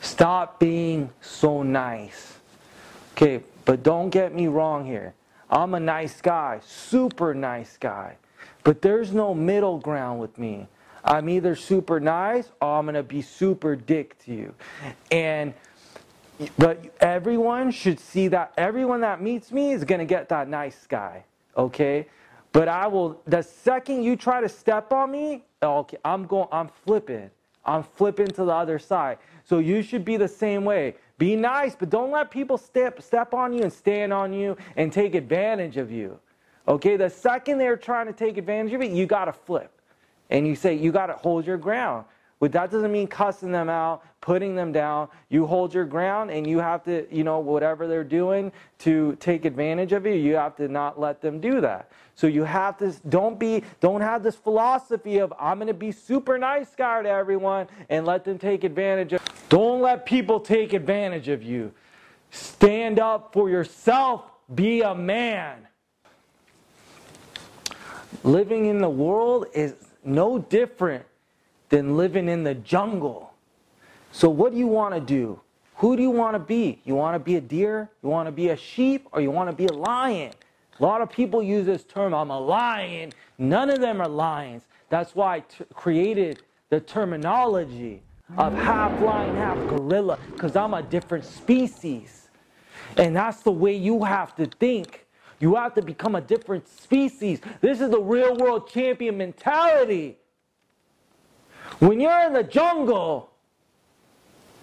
stop 0.00 0.58
being 0.58 1.10
so 1.20 1.62
nice. 1.62 2.38
Okay, 3.12 3.42
but 3.64 3.82
don't 3.82 4.10
get 4.10 4.34
me 4.34 4.46
wrong 4.46 4.86
here. 4.86 5.14
I'm 5.50 5.74
a 5.74 5.80
nice 5.80 6.20
guy, 6.20 6.60
super 6.64 7.34
nice 7.34 7.76
guy. 7.76 8.16
But 8.62 8.82
there's 8.82 9.12
no 9.12 9.34
middle 9.34 9.78
ground 9.78 10.20
with 10.20 10.38
me. 10.38 10.68
I'm 11.06 11.28
either 11.28 11.54
super 11.54 12.00
nice 12.00 12.50
or 12.60 12.78
I'm 12.78 12.86
going 12.86 12.96
to 12.96 13.02
be 13.04 13.22
super 13.22 13.76
dick 13.76 14.18
to 14.24 14.34
you. 14.34 14.54
And 15.10 15.54
but 16.58 16.84
everyone 17.00 17.70
should 17.70 17.98
see 17.98 18.28
that 18.28 18.52
everyone 18.58 19.00
that 19.00 19.22
meets 19.22 19.52
me 19.52 19.72
is 19.72 19.84
going 19.84 20.00
to 20.00 20.04
get 20.04 20.28
that 20.28 20.48
nice 20.48 20.86
guy, 20.86 21.24
okay? 21.56 22.06
But 22.52 22.68
I 22.68 22.88
will 22.88 23.20
the 23.26 23.42
second 23.42 24.02
you 24.02 24.16
try 24.16 24.40
to 24.40 24.48
step 24.48 24.92
on 24.92 25.12
me, 25.12 25.44
okay, 25.62 25.96
I'm 26.04 26.26
going 26.26 26.48
I'm 26.50 26.68
flipping. 26.84 27.30
I'm 27.64 27.82
flipping 27.82 28.28
to 28.28 28.44
the 28.44 28.52
other 28.52 28.78
side. 28.78 29.18
So 29.44 29.58
you 29.58 29.82
should 29.82 30.04
be 30.04 30.16
the 30.16 30.28
same 30.28 30.64
way. 30.64 30.94
Be 31.18 31.36
nice, 31.36 31.74
but 31.74 31.88
don't 31.88 32.10
let 32.10 32.30
people 32.30 32.58
step 32.58 33.00
step 33.00 33.32
on 33.32 33.52
you 33.52 33.62
and 33.62 33.72
stand 33.72 34.12
on 34.12 34.32
you 34.32 34.56
and 34.76 34.92
take 34.92 35.14
advantage 35.14 35.76
of 35.76 35.90
you. 35.90 36.18
Okay? 36.66 36.96
The 36.96 37.10
second 37.10 37.58
they're 37.58 37.76
trying 37.76 38.06
to 38.06 38.12
take 38.12 38.36
advantage 38.38 38.72
of 38.72 38.82
it, 38.82 38.90
you 38.90 39.06
got 39.06 39.26
to 39.26 39.32
flip. 39.32 39.75
And 40.30 40.46
you 40.46 40.56
say, 40.56 40.74
you 40.74 40.92
got 40.92 41.06
to 41.06 41.14
hold 41.14 41.46
your 41.46 41.56
ground. 41.56 42.04
But 42.38 42.52
that 42.52 42.70
doesn't 42.70 42.92
mean 42.92 43.06
cussing 43.06 43.50
them 43.50 43.70
out, 43.70 44.04
putting 44.20 44.54
them 44.54 44.70
down. 44.70 45.08
You 45.30 45.46
hold 45.46 45.72
your 45.72 45.86
ground 45.86 46.30
and 46.30 46.46
you 46.46 46.58
have 46.58 46.84
to, 46.84 47.06
you 47.10 47.24
know, 47.24 47.38
whatever 47.38 47.86
they're 47.86 48.04
doing 48.04 48.52
to 48.80 49.16
take 49.20 49.46
advantage 49.46 49.92
of 49.92 50.04
you, 50.04 50.12
you 50.12 50.34
have 50.34 50.54
to 50.56 50.68
not 50.68 51.00
let 51.00 51.22
them 51.22 51.40
do 51.40 51.62
that. 51.62 51.90
So 52.14 52.26
you 52.26 52.44
have 52.44 52.76
to, 52.78 52.94
don't 53.08 53.38
be, 53.38 53.62
don't 53.80 54.02
have 54.02 54.22
this 54.22 54.36
philosophy 54.36 55.18
of, 55.18 55.32
I'm 55.40 55.58
going 55.58 55.68
to 55.68 55.74
be 55.74 55.92
super 55.92 56.36
nice 56.36 56.74
guy 56.74 57.02
to 57.02 57.08
everyone 57.08 57.68
and 57.88 58.04
let 58.04 58.24
them 58.24 58.38
take 58.38 58.64
advantage 58.64 59.14
of 59.14 59.22
Don't 59.48 59.80
let 59.80 60.04
people 60.04 60.38
take 60.38 60.74
advantage 60.74 61.28
of 61.28 61.42
you. 61.42 61.72
Stand 62.30 62.98
up 62.98 63.32
for 63.32 63.48
yourself. 63.48 64.24
Be 64.54 64.82
a 64.82 64.94
man. 64.94 65.66
Living 68.24 68.66
in 68.66 68.80
the 68.80 68.90
world 68.90 69.46
is 69.54 69.74
no 70.06 70.38
different 70.38 71.04
than 71.68 71.96
living 71.96 72.28
in 72.28 72.44
the 72.44 72.54
jungle. 72.54 73.32
So, 74.12 74.30
what 74.30 74.52
do 74.52 74.58
you 74.58 74.66
want 74.66 74.94
to 74.94 75.00
do? 75.00 75.40
Who 75.76 75.96
do 75.96 76.02
you 76.02 76.10
want 76.10 76.34
to 76.34 76.38
be? 76.38 76.80
You 76.84 76.94
want 76.94 77.14
to 77.14 77.18
be 77.18 77.36
a 77.36 77.40
deer? 77.40 77.90
You 78.02 78.08
want 78.08 78.26
to 78.26 78.32
be 78.32 78.48
a 78.48 78.56
sheep? 78.56 79.08
Or 79.12 79.20
you 79.20 79.30
want 79.30 79.50
to 79.50 79.56
be 79.56 79.66
a 79.66 79.72
lion? 79.72 80.32
A 80.78 80.82
lot 80.82 81.00
of 81.00 81.10
people 81.10 81.42
use 81.42 81.66
this 81.66 81.84
term, 81.84 82.14
I'm 82.14 82.30
a 82.30 82.38
lion. 82.38 83.12
None 83.38 83.70
of 83.70 83.80
them 83.80 84.00
are 84.00 84.08
lions. 84.08 84.62
That's 84.88 85.14
why 85.14 85.36
I 85.36 85.40
t- 85.40 85.64
created 85.74 86.42
the 86.70 86.80
terminology 86.80 88.02
of 88.36 88.54
half 88.54 89.00
lion, 89.00 89.36
half 89.36 89.56
gorilla, 89.68 90.18
because 90.32 90.56
I'm 90.56 90.74
a 90.74 90.82
different 90.82 91.24
species. 91.24 92.28
And 92.96 93.16
that's 93.16 93.42
the 93.42 93.52
way 93.52 93.74
you 93.74 94.04
have 94.04 94.34
to 94.36 94.46
think. 94.46 95.05
You 95.38 95.54
have 95.56 95.74
to 95.74 95.82
become 95.82 96.14
a 96.14 96.20
different 96.20 96.66
species. 96.68 97.40
This 97.60 97.80
is 97.80 97.90
the 97.90 98.00
real 98.00 98.36
world 98.36 98.68
champion 98.68 99.18
mentality. 99.18 100.16
When 101.78 102.00
you're 102.00 102.26
in 102.26 102.32
the 102.32 102.42
jungle 102.42 103.30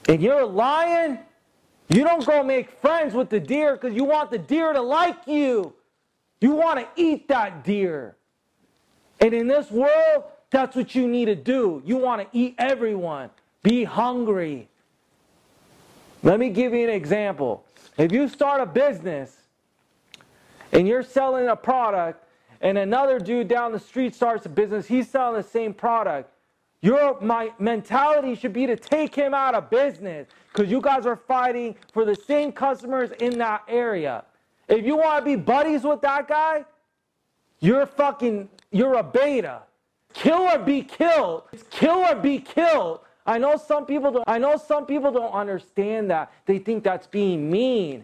and 0.08 0.22
you're 0.22 0.40
a 0.40 0.46
lion, 0.46 1.20
you 1.90 2.04
don't 2.04 2.26
go 2.26 2.44
make 2.44 2.72
friends 2.82 3.14
with 3.14 3.30
the 3.30 3.40
deer 3.40 3.74
because 3.76 3.94
you 3.96 4.04
want 4.04 4.32
the 4.32 4.40
deer 4.40 4.74
to 4.74 4.82
like 4.82 5.28
you. 5.28 5.74
You 6.42 6.52
want 6.52 6.80
to 6.80 6.88
eat 7.02 7.28
that 7.28 7.64
deer. 7.64 8.16
And 9.20 9.34
in 9.34 9.48
this 9.48 9.70
world, 9.70 10.24
that's 10.50 10.76
what 10.76 10.96
you 10.96 11.08
need 11.08 11.26
to 11.26 11.36
do. 11.36 11.82
You 11.86 11.98
want 11.98 12.22
to 12.22 12.38
eat 12.38 12.56
everyone. 12.58 13.30
Be 13.62 13.84
hungry. 13.84 14.68
Let 16.24 16.40
me 16.40 16.50
give 16.50 16.74
you 16.74 16.84
an 16.84 16.90
example. 16.90 17.64
If 17.98 18.12
you 18.12 18.28
start 18.28 18.60
a 18.60 18.66
business 18.66 19.38
and 20.74 20.88
you're 20.88 21.04
selling 21.04 21.48
a 21.48 21.56
product, 21.56 22.26
and 22.62 22.78
another 22.78 23.20
dude 23.20 23.48
down 23.48 23.72
the 23.72 23.80
street 23.80 24.16
starts 24.16 24.46
a 24.46 24.50
business, 24.50 24.88
he's 24.88 25.10
selling 25.10 25.42
the 25.42 25.48
same 25.48 25.74
product. 25.74 26.30
Your 26.82 27.20
my 27.22 27.54
mentality 27.60 28.36
should 28.36 28.52
be 28.52 28.66
to 28.66 28.76
take 28.76 29.16
him 29.16 29.34
out 29.34 29.56
of 29.56 29.70
business 29.70 30.28
because 30.50 30.70
you 30.70 30.82
guys 30.82 31.06
are 31.06 31.16
fighting 31.16 31.76
for 31.94 32.04
the 32.04 32.16
same 32.16 32.52
customers 32.52 33.12
in 33.20 33.38
that 33.38 33.64
area. 33.70 34.26
If 34.68 34.86
you 34.86 34.98
want 34.98 35.20
to 35.20 35.26
be 35.26 35.38
buddies 35.38 35.84
with 35.84 36.02
that 36.02 36.28
guy, 36.28 36.66
you're 37.62 37.86
fucking 37.86 38.50
you're 38.72 38.96
a 38.96 39.04
beta. 39.04 39.62
Kill 40.14 40.42
or 40.42 40.60
be 40.60 40.82
killed. 40.82 41.44
Kill 41.70 42.00
or 42.00 42.16
be 42.16 42.40
killed. 42.40 43.00
I 43.26 43.38
know 43.38 43.56
some 43.56 43.86
people 43.86 44.12
don't 44.12 44.26
I 44.28 44.38
know 44.38 44.58
some 44.58 44.86
people 44.86 45.12
don't 45.12 45.32
understand 45.32 46.10
that. 46.12 46.34
They 46.46 46.60
think 46.60 46.84
that's 46.84 47.08
being 47.08 47.50
mean. 47.50 48.04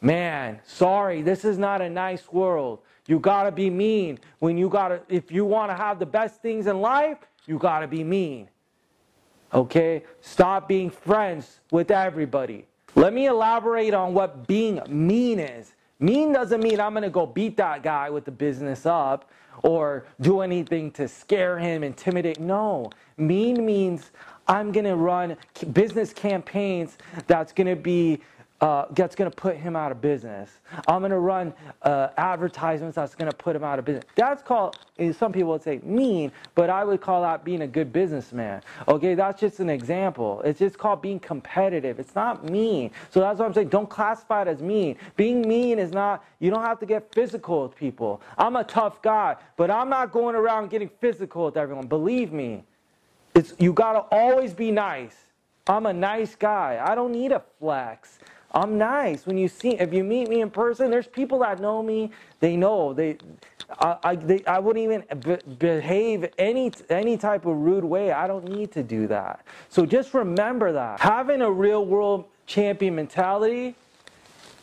Man, 0.00 0.60
sorry, 0.64 1.22
this 1.22 1.44
is 1.44 1.58
not 1.58 1.80
a 1.80 1.88
nice 1.88 2.30
world. 2.32 2.80
You 3.06 3.18
got 3.18 3.44
to 3.44 3.52
be 3.52 3.70
mean 3.70 4.18
when 4.40 4.58
you 4.58 4.68
got 4.68 4.88
to 4.88 5.00
if 5.08 5.30
you 5.30 5.44
want 5.44 5.70
to 5.70 5.76
have 5.76 5.98
the 5.98 6.06
best 6.06 6.42
things 6.42 6.66
in 6.66 6.80
life, 6.80 7.18
you 7.46 7.58
got 7.58 7.80
to 7.80 7.86
be 7.86 8.04
mean. 8.04 8.48
Okay? 9.54 10.02
Stop 10.20 10.68
being 10.68 10.90
friends 10.90 11.60
with 11.70 11.90
everybody. 11.90 12.66
Let 12.94 13.12
me 13.12 13.26
elaborate 13.26 13.94
on 13.94 14.14
what 14.14 14.46
being 14.46 14.80
mean 14.88 15.38
is. 15.38 15.74
Mean 15.98 16.32
doesn't 16.32 16.62
mean 16.62 16.80
I'm 16.80 16.92
to 17.04 17.10
go 17.10 17.26
beat 17.26 17.56
that 17.56 17.82
guy 17.82 18.10
with 18.10 18.24
the 18.24 18.30
business 18.30 18.84
up 18.84 19.30
or 19.62 20.06
do 20.20 20.40
anything 20.40 20.90
to 20.92 21.08
scare 21.08 21.58
him, 21.58 21.82
intimidate. 21.82 22.40
No. 22.40 22.90
Mean 23.16 23.64
means 23.64 24.10
I'm 24.48 24.72
to 24.84 24.94
run 24.94 25.36
business 25.72 26.12
campaigns 26.12 26.98
that's 27.26 27.52
to 27.66 27.76
be 27.76 28.20
uh, 28.60 28.86
that's 28.90 29.14
going 29.14 29.30
to 29.30 29.36
put 29.36 29.56
him 29.56 29.76
out 29.76 29.92
of 29.92 30.00
business. 30.00 30.50
I'm 30.88 31.00
going 31.00 31.10
to 31.10 31.18
run 31.18 31.52
uh, 31.82 32.08
advertisements 32.16 32.96
that's 32.96 33.14
going 33.14 33.30
to 33.30 33.36
put 33.36 33.54
him 33.54 33.62
out 33.62 33.78
of 33.78 33.84
business. 33.84 34.04
That's 34.14 34.42
called, 34.42 34.78
some 35.18 35.32
people 35.32 35.50
would 35.50 35.62
say 35.62 35.80
mean, 35.82 36.32
but 36.54 36.70
I 36.70 36.84
would 36.84 37.00
call 37.00 37.22
that 37.22 37.44
being 37.44 37.62
a 37.62 37.66
good 37.66 37.92
businessman. 37.92 38.62
Okay, 38.88 39.14
that's 39.14 39.40
just 39.40 39.60
an 39.60 39.68
example. 39.68 40.40
It's 40.44 40.58
just 40.58 40.78
called 40.78 41.02
being 41.02 41.20
competitive. 41.20 41.98
It's 42.00 42.14
not 42.14 42.48
mean. 42.48 42.90
So 43.10 43.20
that's 43.20 43.38
what 43.38 43.46
I'm 43.46 43.54
saying. 43.54 43.68
Don't 43.68 43.90
classify 43.90 44.42
it 44.42 44.48
as 44.48 44.62
mean. 44.62 44.96
Being 45.16 45.46
mean 45.46 45.78
is 45.78 45.92
not, 45.92 46.24
you 46.38 46.50
don't 46.50 46.64
have 46.64 46.78
to 46.80 46.86
get 46.86 47.12
physical 47.12 47.64
with 47.64 47.76
people. 47.76 48.22
I'm 48.38 48.56
a 48.56 48.64
tough 48.64 49.02
guy, 49.02 49.36
but 49.56 49.70
I'm 49.70 49.90
not 49.90 50.12
going 50.12 50.34
around 50.34 50.70
getting 50.70 50.90
physical 51.00 51.44
with 51.44 51.56
everyone. 51.56 51.88
Believe 51.88 52.32
me. 52.32 52.64
It's, 53.34 53.52
you 53.58 53.74
got 53.74 53.92
to 53.92 53.98
always 54.16 54.54
be 54.54 54.70
nice. 54.70 55.14
I'm 55.66 55.84
a 55.84 55.92
nice 55.92 56.34
guy. 56.34 56.82
I 56.82 56.94
don't 56.94 57.12
need 57.12 57.32
a 57.32 57.42
flex. 57.58 58.18
I'm 58.56 58.78
nice. 58.78 59.26
When 59.26 59.36
you 59.36 59.48
see, 59.48 59.72
if 59.72 59.92
you 59.92 60.02
meet 60.02 60.30
me 60.30 60.40
in 60.40 60.48
person, 60.50 60.90
there's 60.90 61.06
people 61.06 61.40
that 61.40 61.60
know 61.60 61.82
me. 61.82 62.10
They 62.40 62.56
know 62.56 62.94
they. 62.94 63.18
I, 63.80 63.96
I, 64.02 64.16
they, 64.16 64.44
I 64.46 64.60
wouldn't 64.60 64.82
even 64.82 65.20
be, 65.20 65.36
behave 65.58 66.30
any 66.38 66.72
any 66.88 67.18
type 67.18 67.44
of 67.44 67.54
rude 67.54 67.84
way. 67.84 68.12
I 68.12 68.26
don't 68.26 68.48
need 68.48 68.72
to 68.72 68.82
do 68.82 69.08
that. 69.08 69.44
So 69.68 69.84
just 69.84 70.14
remember 70.14 70.72
that 70.72 71.00
having 71.00 71.42
a 71.42 71.50
real 71.50 71.84
world 71.84 72.24
champion 72.46 72.94
mentality 72.94 73.74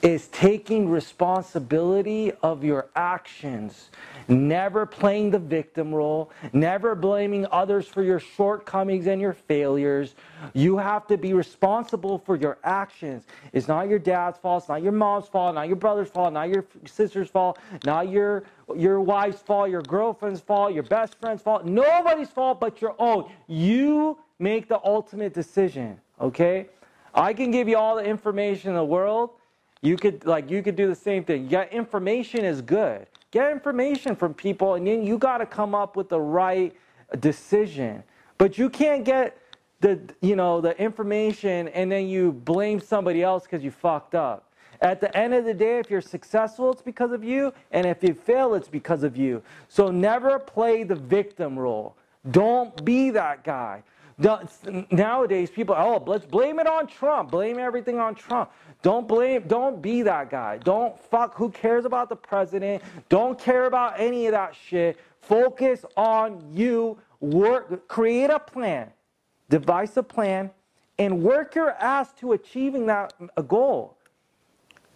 is 0.01 0.27
taking 0.29 0.89
responsibility 0.89 2.31
of 2.41 2.63
your 2.63 2.87
actions 2.95 3.91
never 4.27 4.85
playing 4.85 5.31
the 5.31 5.39
victim 5.39 5.93
role, 5.93 6.31
never 6.51 6.95
blaming 6.95 7.45
others 7.51 7.87
for 7.87 8.03
your 8.03 8.19
shortcomings 8.19 9.07
and 9.07 9.21
your 9.21 9.33
failures. 9.33 10.15
You 10.53 10.77
have 10.77 11.07
to 11.07 11.17
be 11.17 11.33
responsible 11.33 12.17
for 12.17 12.35
your 12.35 12.57
actions. 12.63 13.25
It's 13.51 13.67
not 13.67 13.87
your 13.89 13.99
dad's 13.99 14.37
fault, 14.37 14.63
it's 14.63 14.69
not 14.69 14.83
your 14.83 14.91
mom's 14.91 15.27
fault, 15.27 15.55
not 15.55 15.67
your 15.67 15.75
brother's 15.75 16.09
fault, 16.09 16.33
not 16.33 16.49
your 16.49 16.65
sister's 16.85 17.29
fault, 17.29 17.59
not 17.85 18.09
your 18.09 18.43
your 18.75 19.01
wife's 19.01 19.41
fault, 19.41 19.69
your 19.69 19.81
girlfriend's 19.81 20.39
fault, 20.39 20.73
your 20.73 20.83
best 20.83 21.19
friend's 21.19 21.41
fault. 21.41 21.65
Nobody's 21.65 22.29
fault 22.29 22.59
but 22.59 22.81
your 22.81 22.95
own. 22.97 23.29
You 23.47 24.17
make 24.39 24.67
the 24.67 24.79
ultimate 24.83 25.33
decision, 25.33 25.99
okay? 26.19 26.67
I 27.13 27.33
can 27.33 27.51
give 27.51 27.67
you 27.67 27.77
all 27.77 27.95
the 27.95 28.03
information 28.03 28.69
in 28.69 28.75
the 28.75 28.85
world. 28.85 29.31
You 29.81 29.97
could 29.97 30.25
like 30.25 30.49
you 30.49 30.63
could 30.63 30.75
do 30.75 30.87
the 30.87 30.95
same 30.95 31.23
thing. 31.23 31.47
Yeah, 31.49 31.65
information 31.69 32.45
is 32.45 32.61
good. 32.61 33.05
Get 33.33 33.51
information 33.51 34.15
from 34.15 34.35
people, 34.35 34.75
and 34.75 34.85
then 34.85 35.03
you 35.03 35.17
got 35.17 35.39
to 35.39 35.47
come 35.47 35.73
up 35.73 35.95
with 35.95 36.07
the 36.07 36.21
right 36.21 36.71
decision. 37.19 38.03
But 38.37 38.59
you 38.59 38.69
can't 38.69 39.03
get 39.03 39.35
the 39.79 39.99
you 40.21 40.35
know 40.35 40.61
the 40.61 40.79
information 40.79 41.67
and 41.69 41.91
then 41.91 42.07
you 42.07 42.31
blame 42.31 42.79
somebody 42.79 43.23
else 43.23 43.43
because 43.43 43.63
you 43.63 43.71
fucked 43.71 44.13
up. 44.13 44.53
At 44.81 45.01
the 45.01 45.15
end 45.17 45.33
of 45.33 45.45
the 45.45 45.53
day, 45.53 45.79
if 45.79 45.89
you're 45.89 45.99
successful, 45.99 46.71
it's 46.71 46.83
because 46.83 47.11
of 47.11 47.23
you, 47.23 47.51
and 47.71 47.87
if 47.87 48.03
you 48.03 48.13
fail, 48.13 48.53
it's 48.53 48.67
because 48.67 49.01
of 49.01 49.17
you. 49.17 49.41
So 49.67 49.89
never 49.89 50.37
play 50.37 50.83
the 50.83 50.95
victim 50.95 51.57
role. 51.57 51.95
Don't 52.29 52.85
be 52.85 53.09
that 53.09 53.43
guy. 53.43 53.81
Nowadays, 54.17 55.49
people, 55.49 55.75
oh, 55.77 56.03
let's 56.05 56.25
blame 56.25 56.59
it 56.59 56.67
on 56.67 56.87
Trump. 56.87 57.31
Blame 57.31 57.57
everything 57.57 57.99
on 57.99 58.15
Trump. 58.15 58.51
Don't 58.81 59.07
blame, 59.07 59.43
don't 59.47 59.81
be 59.81 60.01
that 60.03 60.29
guy. 60.29 60.57
Don't 60.59 60.99
fuck, 60.99 61.35
who 61.35 61.49
cares 61.49 61.85
about 61.85 62.09
the 62.09 62.15
president? 62.15 62.83
Don't 63.09 63.39
care 63.39 63.65
about 63.65 63.99
any 63.99 64.27
of 64.27 64.33
that 64.33 64.55
shit. 64.55 64.99
Focus 65.21 65.85
on 65.95 66.43
you. 66.53 66.97
Work, 67.21 67.87
create 67.87 68.29
a 68.29 68.39
plan, 68.39 68.91
devise 69.49 69.95
a 69.95 70.03
plan, 70.03 70.51
and 70.99 71.23
work 71.23 71.55
your 71.55 71.71
ass 71.71 72.11
to 72.19 72.33
achieving 72.33 72.85
that 72.87 73.13
goal. 73.47 73.97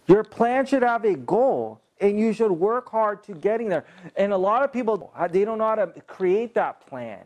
Your 0.06 0.22
plan 0.24 0.66
should 0.66 0.82
have 0.82 1.04
a 1.04 1.14
goal 1.14 1.80
and 2.00 2.20
you 2.20 2.32
should 2.32 2.52
work 2.52 2.90
hard 2.90 3.22
to 3.24 3.32
getting 3.32 3.68
there. 3.68 3.84
And 4.16 4.32
a 4.32 4.36
lot 4.36 4.62
of 4.62 4.72
people, 4.72 5.12
they 5.30 5.44
don't 5.44 5.58
know 5.58 5.64
how 5.64 5.74
to 5.74 5.86
create 6.06 6.54
that 6.54 6.86
plan. 6.86 7.24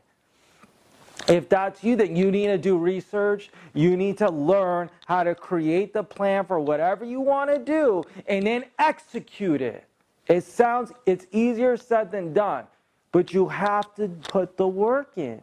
If 1.28 1.48
that's 1.48 1.84
you, 1.84 1.96
then 1.96 2.16
you 2.16 2.30
need 2.30 2.48
to 2.48 2.58
do 2.58 2.76
research. 2.76 3.50
You 3.74 3.96
need 3.96 4.18
to 4.18 4.30
learn 4.30 4.90
how 5.06 5.22
to 5.22 5.34
create 5.34 5.92
the 5.92 6.02
plan 6.02 6.44
for 6.44 6.58
whatever 6.58 7.04
you 7.04 7.20
want 7.20 7.50
to 7.50 7.58
do 7.58 8.04
and 8.26 8.46
then 8.46 8.64
execute 8.78 9.62
it. 9.62 9.84
It 10.28 10.44
sounds, 10.44 10.92
it's 11.06 11.26
easier 11.32 11.76
said 11.76 12.10
than 12.10 12.32
done, 12.32 12.64
but 13.12 13.32
you 13.32 13.48
have 13.48 13.94
to 13.96 14.08
put 14.08 14.56
the 14.56 14.66
work 14.66 15.12
in. 15.16 15.40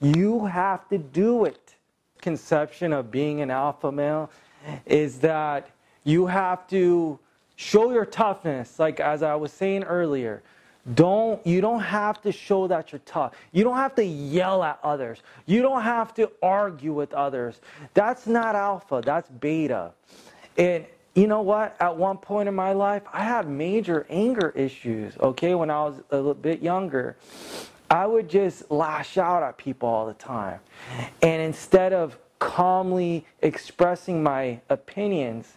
You 0.00 0.44
have 0.46 0.88
to 0.88 0.98
do 0.98 1.44
it. 1.44 1.74
Conception 2.20 2.92
of 2.92 3.10
being 3.10 3.40
an 3.40 3.50
alpha 3.50 3.92
male 3.92 4.30
is 4.86 5.18
that 5.20 5.70
you 6.04 6.26
have 6.26 6.66
to 6.68 7.18
show 7.56 7.92
your 7.92 8.06
toughness, 8.06 8.78
like 8.78 8.98
as 8.98 9.22
I 9.22 9.34
was 9.34 9.52
saying 9.52 9.84
earlier. 9.84 10.42
Don't 10.92 11.44
you 11.46 11.62
don't 11.62 11.80
have 11.80 12.20
to 12.22 12.32
show 12.32 12.66
that 12.66 12.92
you're 12.92 13.00
tough. 13.06 13.32
You 13.52 13.64
don't 13.64 13.76
have 13.76 13.94
to 13.94 14.04
yell 14.04 14.62
at 14.62 14.78
others. 14.82 15.22
You 15.46 15.62
don't 15.62 15.82
have 15.82 16.12
to 16.14 16.30
argue 16.42 16.92
with 16.92 17.14
others. 17.14 17.60
That's 17.94 18.26
not 18.26 18.54
alpha, 18.54 19.00
that's 19.04 19.30
beta. 19.30 19.92
And 20.58 20.84
you 21.14 21.26
know 21.26 21.40
what? 21.40 21.76
At 21.80 21.96
one 21.96 22.18
point 22.18 22.48
in 22.48 22.54
my 22.54 22.72
life, 22.72 23.02
I 23.12 23.22
had 23.24 23.48
major 23.48 24.06
anger 24.10 24.50
issues, 24.54 25.16
okay, 25.18 25.54
when 25.54 25.70
I 25.70 25.84
was 25.84 26.02
a 26.10 26.16
little 26.16 26.34
bit 26.34 26.60
younger. 26.60 27.16
I 27.90 28.06
would 28.06 28.28
just 28.28 28.70
lash 28.70 29.16
out 29.18 29.42
at 29.42 29.56
people 29.56 29.88
all 29.88 30.06
the 30.06 30.14
time. 30.14 30.58
And 31.22 31.40
instead 31.42 31.92
of 31.92 32.18
calmly 32.38 33.24
expressing 33.42 34.22
my 34.22 34.60
opinions, 34.68 35.56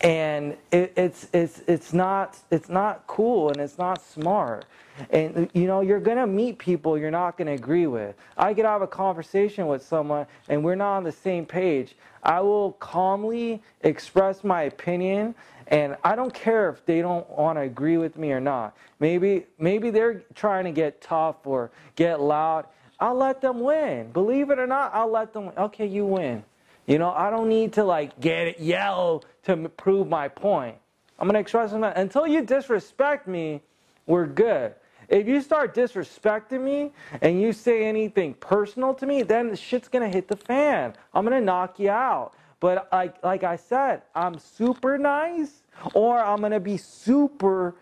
and 0.00 0.56
it, 0.70 0.92
it's 0.96 1.28
it's 1.32 1.62
it's 1.66 1.92
not 1.92 2.38
it's 2.50 2.68
not 2.68 3.06
cool 3.06 3.48
and 3.50 3.58
it's 3.58 3.78
not 3.78 4.02
smart. 4.02 4.66
And 5.10 5.50
you 5.54 5.66
know 5.66 5.80
you're 5.80 6.00
to 6.18 6.26
meet 6.26 6.58
people 6.58 6.98
you're 6.98 7.10
not 7.10 7.36
to 7.46 7.52
agree 7.54 7.86
with. 7.86 8.14
I 8.36 8.52
get 8.52 8.64
out 8.66 8.76
of 8.76 8.82
a 8.82 8.86
conversation 8.86 9.66
with 9.66 9.82
someone 9.82 10.26
and 10.48 10.62
we're 10.64 10.74
not 10.74 10.96
on 10.98 11.04
the 11.04 11.12
same 11.12 11.46
page. 11.46 11.96
I 12.22 12.40
will 12.40 12.72
calmly 12.72 13.62
express 13.82 14.44
my 14.44 14.62
opinion 14.62 15.34
and 15.68 15.96
i 16.04 16.14
don't 16.14 16.32
care 16.32 16.70
if 16.70 16.86
they 16.86 17.00
don't 17.02 17.28
want 17.30 17.58
to 17.58 17.62
agree 17.62 17.98
with 17.98 18.16
me 18.16 18.32
or 18.32 18.40
not. 18.40 18.76
Maybe 19.00 19.46
maybe 19.58 19.90
they're 19.90 20.22
trying 20.34 20.64
to 20.64 20.72
get 20.72 21.00
tough 21.00 21.46
or 21.46 21.70
get 21.96 22.20
loud. 22.20 22.66
I'll 23.00 23.16
let 23.16 23.40
them 23.40 23.60
win. 23.60 24.10
Believe 24.12 24.50
it 24.50 24.58
or 24.58 24.66
not 24.66 24.94
i'll 24.94 25.10
let 25.10 25.32
them 25.32 25.50
okay 25.58 25.86
you 25.86 26.06
win 26.06 26.44
you 26.86 26.98
know, 26.98 27.10
I 27.10 27.30
don't 27.30 27.48
need 27.48 27.72
to 27.74 27.84
like 27.84 28.18
get 28.20 28.46
it, 28.46 28.60
yell 28.60 29.24
to 29.44 29.68
prove 29.70 30.08
my 30.08 30.28
point. 30.28 30.76
I'm 31.18 31.26
gonna 31.26 31.40
express 31.40 31.72
that 31.72 31.96
until 31.96 32.26
you 32.26 32.42
disrespect 32.42 33.26
me, 33.26 33.62
we're 34.06 34.26
good. 34.26 34.74
If 35.08 35.28
you 35.28 35.40
start 35.40 35.74
disrespecting 35.74 36.62
me 36.62 36.92
and 37.20 37.40
you 37.40 37.52
say 37.52 37.84
anything 37.84 38.34
personal 38.34 38.92
to 38.94 39.06
me, 39.06 39.22
then 39.22 39.48
the 39.48 39.56
shit's 39.56 39.88
gonna 39.88 40.08
hit 40.08 40.28
the 40.28 40.36
fan. 40.36 40.94
I'm 41.14 41.24
gonna 41.24 41.40
knock 41.40 41.78
you 41.78 41.90
out. 41.90 42.32
But 42.60 42.88
like 42.92 43.22
like 43.22 43.44
I 43.44 43.56
said, 43.56 44.02
I'm 44.14 44.38
super 44.38 44.98
nice, 44.98 45.62
or 45.94 46.18
I'm 46.18 46.40
gonna 46.40 46.60
be 46.60 46.76
super 46.76 47.76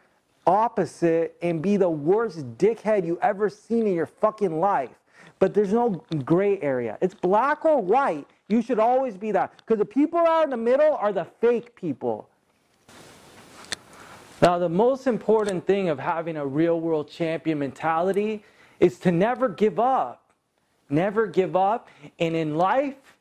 opposite 0.46 1.36
and 1.42 1.62
be 1.62 1.76
the 1.76 1.88
worst 1.88 2.58
dickhead 2.58 3.06
you 3.06 3.18
ever 3.22 3.48
seen 3.48 3.86
in 3.86 3.94
your 3.94 4.06
fucking 4.06 4.60
life. 4.60 4.90
But 5.38 5.54
there's 5.54 5.72
no 5.72 6.04
gray 6.24 6.60
area. 6.60 6.98
It's 7.00 7.14
black 7.14 7.64
or 7.64 7.80
white. 7.80 8.28
You 8.54 8.62
should 8.62 8.78
always 8.78 9.16
be 9.16 9.32
that. 9.32 9.52
Because 9.56 9.80
the 9.80 9.84
people 9.84 10.20
out 10.20 10.44
in 10.44 10.50
the 10.50 10.56
middle 10.56 10.94
are 10.94 11.12
the 11.12 11.24
fake 11.40 11.74
people. 11.74 12.28
Now, 14.40 14.60
the 14.60 14.68
most 14.68 15.08
important 15.08 15.66
thing 15.66 15.88
of 15.88 15.98
having 15.98 16.36
a 16.36 16.46
real 16.46 16.78
world 16.78 17.10
champion 17.10 17.58
mentality 17.58 18.44
is 18.78 19.00
to 19.00 19.10
never 19.10 19.48
give 19.48 19.80
up. 19.80 20.30
Never 20.88 21.26
give 21.26 21.56
up. 21.56 21.88
And 22.20 22.36
in 22.36 22.56
life, 22.56 23.16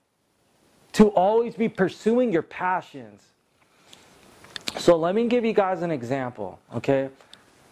to 0.92 1.08
always 1.08 1.56
be 1.56 1.68
pursuing 1.68 2.32
your 2.32 2.44
passions. 2.44 3.24
So 4.78 4.96
let 4.96 5.16
me 5.16 5.28
give 5.28 5.44
you 5.44 5.54
guys 5.54 5.82
an 5.82 5.90
example, 5.90 6.60
okay? 6.76 7.10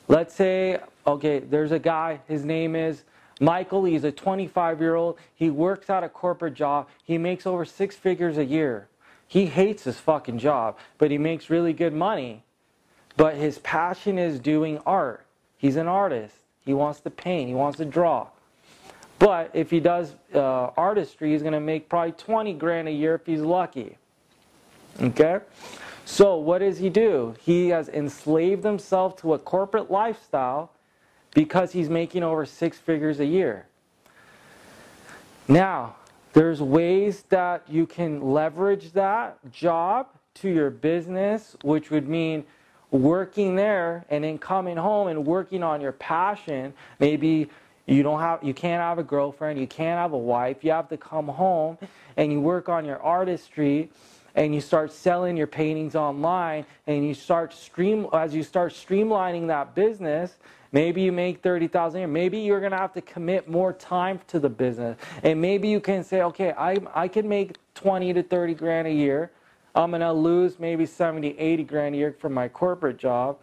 Let's 0.08 0.34
say, 0.34 0.80
okay, 1.06 1.38
there's 1.38 1.72
a 1.72 1.80
guy, 1.80 2.22
his 2.28 2.44
name 2.44 2.76
is 2.76 3.04
Michael, 3.42 3.86
he's 3.86 4.04
a 4.04 4.12
25 4.12 4.80
year 4.80 4.94
old. 4.94 5.18
He 5.34 5.50
works 5.50 5.90
at 5.90 6.04
a 6.04 6.10
corporate 6.10 6.54
job. 6.54 6.88
He 7.04 7.18
makes 7.18 7.48
over 7.48 7.66
six 7.66 7.96
figures 7.96 8.38
a 8.38 8.46
year. 8.46 8.88
He 9.28 9.48
hates 9.48 9.84
his 9.86 10.00
fucking 10.00 10.38
job, 10.38 10.78
but 11.00 11.10
he 11.10 11.18
makes 11.18 11.50
really 11.50 11.74
good 11.74 11.94
money. 11.94 12.44
But 13.18 13.36
his 13.36 13.58
passion 13.60 14.20
is 14.20 14.40
doing 14.40 14.78
art. 14.86 15.26
He's 15.58 15.76
an 15.76 15.88
artist. 15.88 16.36
He 16.64 16.74
wants 16.76 17.00
to 17.00 17.10
paint, 17.10 17.48
he 17.48 17.56
wants 17.56 17.80
to 17.80 17.86
draw. 17.86 18.28
But 19.18 19.50
if 19.54 19.72
he 19.72 19.80
does 19.80 20.14
uh, 20.34 20.70
artistry, 20.78 21.32
he's 21.32 21.42
going 21.42 21.54
to 21.54 21.60
make 21.60 21.90
probably 21.90 22.12
20 22.12 22.54
grand 22.54 22.88
a 22.88 22.92
year 22.92 23.16
if 23.16 23.26
he's 23.26 23.42
lucky. 23.42 23.98
Okay? 25.02 25.40
So, 26.06 26.38
what 26.38 26.60
does 26.60 26.78
he 26.78 26.90
do? 26.90 27.36
He 27.40 27.70
has 27.70 27.90
enslaved 27.90 28.64
himself 28.64 29.16
to 29.22 29.34
a 29.34 29.40
corporate 29.40 29.90
lifestyle 29.90 30.72
because 31.34 31.72
he's 31.72 31.90
making 31.90 32.24
over 32.24 32.46
six 32.46 32.78
figures 32.78 33.20
a 33.20 33.26
year. 33.26 33.68
Now, 35.48 35.96
there's 36.34 36.62
ways 36.62 37.24
that 37.30 37.64
you 37.68 37.86
can 37.86 38.22
leverage 38.22 38.94
that 38.94 39.38
job 39.52 40.08
to 40.36 40.50
your 40.50 40.70
business, 40.70 41.58
which 41.64 41.92
would 41.92 42.08
mean 42.08 42.46
working 42.90 43.56
there 43.56 44.06
and 44.10 44.24
then 44.24 44.38
coming 44.38 44.78
home 44.78 45.08
and 45.08 45.26
working 45.26 45.64
on 45.64 45.82
your 45.82 45.92
passion. 45.94 46.74
Maybe 47.00 47.50
you 47.86 48.04
don't 48.04 48.20
have 48.20 48.44
you 48.44 48.54
can't 48.54 48.82
have 48.82 49.00
a 49.00 49.04
girlfriend, 49.04 49.60
you 49.60 49.68
can't 49.68 50.00
have 50.00 50.14
a 50.14 50.18
wife. 50.18 50.64
You 50.64 50.72
have 50.72 50.88
to 50.90 50.98
come 50.98 51.28
home 51.28 51.78
and 52.16 52.32
you 52.32 52.40
work 52.40 52.70
on 52.70 52.86
your 52.86 53.02
artistry 53.02 53.90
and 54.36 54.54
you 54.56 54.62
start 54.62 54.92
selling 54.92 55.38
your 55.38 55.48
paintings 55.48 55.96
online 55.96 56.66
and 56.88 57.06
you 57.06 57.14
start 57.14 57.54
stream 57.54 58.08
as 58.14 58.34
you 58.34 58.44
start 58.44 58.72
streamlining 58.72 59.48
that 59.48 59.76
business 59.76 60.38
Maybe 60.72 61.02
you 61.02 61.12
make 61.12 61.42
30,000 61.42 61.98
a 61.98 62.00
year. 62.00 62.08
Maybe 62.08 62.40
you're 62.40 62.60
going 62.60 62.72
to 62.72 62.78
have 62.78 62.94
to 62.94 63.02
commit 63.02 63.50
more 63.50 63.74
time 63.74 64.22
to 64.28 64.40
the 64.40 64.50
business. 64.50 64.98
And 65.22 65.42
maybe 65.42 65.68
you 65.68 65.82
can 65.82 66.04
say, 66.04 66.22
okay, 66.24 66.54
I, 66.58 66.78
I 66.94 67.08
can 67.08 67.28
make 67.28 67.58
20 67.76 68.14
to 68.14 68.24
30 68.24 68.54
grand 68.54 68.88
a 68.88 68.94
year. 68.94 69.32
I'm 69.76 69.92
going 69.92 70.02
to 70.02 70.14
lose 70.14 70.60
maybe 70.60 70.86
70, 70.86 71.38
80 71.38 71.64
grand 71.64 71.96
a 71.96 71.98
year 71.98 72.16
from 72.18 72.34
my 72.34 72.48
corporate 72.48 72.98
job. 72.98 73.40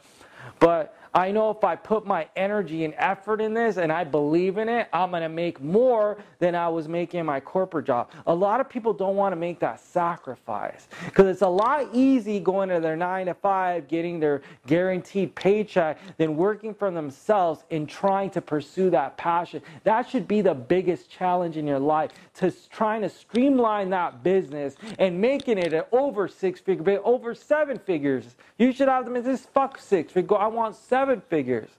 But 0.59 0.97
I 1.14 1.30
know 1.30 1.50
if 1.50 1.64
I 1.64 1.76
put 1.76 2.06
my 2.06 2.28
energy 2.36 2.84
and 2.84 2.94
effort 2.96 3.40
in 3.40 3.54
this 3.54 3.76
and 3.76 3.90
I 3.90 4.04
believe 4.04 4.58
in 4.58 4.68
it, 4.68 4.88
I'm 4.92 5.10
going 5.10 5.22
to 5.22 5.28
make 5.28 5.60
more 5.60 6.18
than 6.38 6.54
I 6.54 6.68
was 6.68 6.88
making 6.88 7.20
in 7.20 7.26
my 7.26 7.40
corporate 7.40 7.86
job. 7.86 8.10
A 8.26 8.34
lot 8.34 8.60
of 8.60 8.68
people 8.68 8.92
don't 8.92 9.16
want 9.16 9.32
to 9.32 9.36
make 9.36 9.58
that 9.60 9.80
sacrifice 9.80 10.88
because 11.06 11.26
it's 11.26 11.42
a 11.42 11.48
lot 11.48 11.88
easy 11.92 12.40
going 12.40 12.68
to 12.68 12.80
their 12.80 12.96
9 12.96 13.26
to 13.26 13.34
5, 13.34 13.88
getting 13.88 14.20
their 14.20 14.42
guaranteed 14.66 15.34
paycheck 15.34 15.98
than 16.18 16.36
working 16.36 16.74
for 16.74 16.90
themselves 16.90 17.64
and 17.70 17.88
trying 17.88 18.30
to 18.30 18.40
pursue 18.40 18.90
that 18.90 19.16
passion. 19.16 19.62
That 19.84 20.08
should 20.08 20.28
be 20.28 20.40
the 20.40 20.54
biggest 20.54 21.10
challenge 21.10 21.56
in 21.56 21.66
your 21.66 21.78
life 21.78 22.10
to 22.36 22.52
trying 22.70 23.02
to 23.02 23.08
streamline 23.08 23.90
that 23.90 24.22
business 24.22 24.76
and 24.98 25.20
making 25.20 25.58
it 25.58 25.88
over 25.92 26.28
six 26.28 26.60
figure, 26.60 27.00
over 27.04 27.34
seven 27.34 27.78
figures. 27.78 28.36
You 28.58 28.72
should 28.72 28.88
have 28.88 29.04
them 29.04 29.16
as 29.16 29.24
this 29.24 29.46
fuck 29.46 29.78
six 29.78 30.12
figure. 30.12 30.36
I 30.36 30.46
want 30.46 30.76
seven 30.76 30.97
seven 30.98 31.22
figures. 31.28 31.70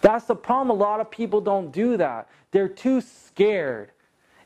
That's 0.00 0.24
the 0.24 0.34
problem. 0.34 0.70
A 0.70 0.80
lot 0.82 0.98
of 1.00 1.10
people 1.10 1.42
don't 1.42 1.70
do 1.70 1.98
that. 1.98 2.26
They're 2.52 2.70
too 2.70 3.02
scared. 3.02 3.90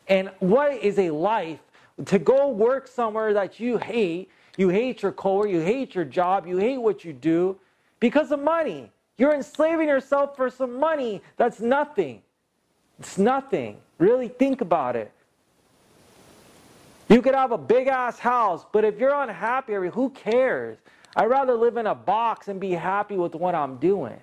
And 0.08 0.30
what 0.40 0.72
is 0.72 0.98
a 0.98 1.10
life 1.10 1.60
to 2.06 2.18
go 2.18 2.48
work 2.48 2.88
somewhere 2.88 3.32
that 3.34 3.60
you 3.60 3.78
hate? 3.78 4.30
You 4.56 4.68
hate 4.68 5.02
your 5.02 5.12
coworker, 5.12 5.48
you 5.48 5.60
hate 5.60 5.94
your 5.94 6.04
job, 6.04 6.46
you 6.46 6.58
hate 6.58 6.78
what 6.78 7.04
you 7.04 7.12
do 7.12 7.56
because 8.00 8.32
of 8.32 8.40
money. 8.40 8.90
You're 9.16 9.34
enslaving 9.34 9.88
yourself 9.88 10.36
for 10.36 10.50
some 10.50 10.78
money 10.78 11.22
that's 11.36 11.60
nothing. 11.60 12.20
It's 12.98 13.16
nothing. 13.16 13.76
Really 13.98 14.28
think 14.28 14.60
about 14.60 14.96
it. 14.96 15.12
You 17.08 17.22
could 17.22 17.34
have 17.34 17.52
a 17.52 17.58
big 17.58 17.86
ass 17.86 18.18
house, 18.18 18.64
but 18.72 18.84
if 18.84 18.98
you're 18.98 19.14
unhappy, 19.14 19.74
who 19.74 20.10
cares? 20.10 20.78
I'd 21.16 21.26
rather 21.26 21.54
live 21.54 21.76
in 21.76 21.86
a 21.86 21.94
box 21.94 22.48
and 22.48 22.60
be 22.60 22.72
happy 22.72 23.16
with 23.16 23.34
what 23.34 23.54
I'm 23.54 23.76
doing. 23.76 24.18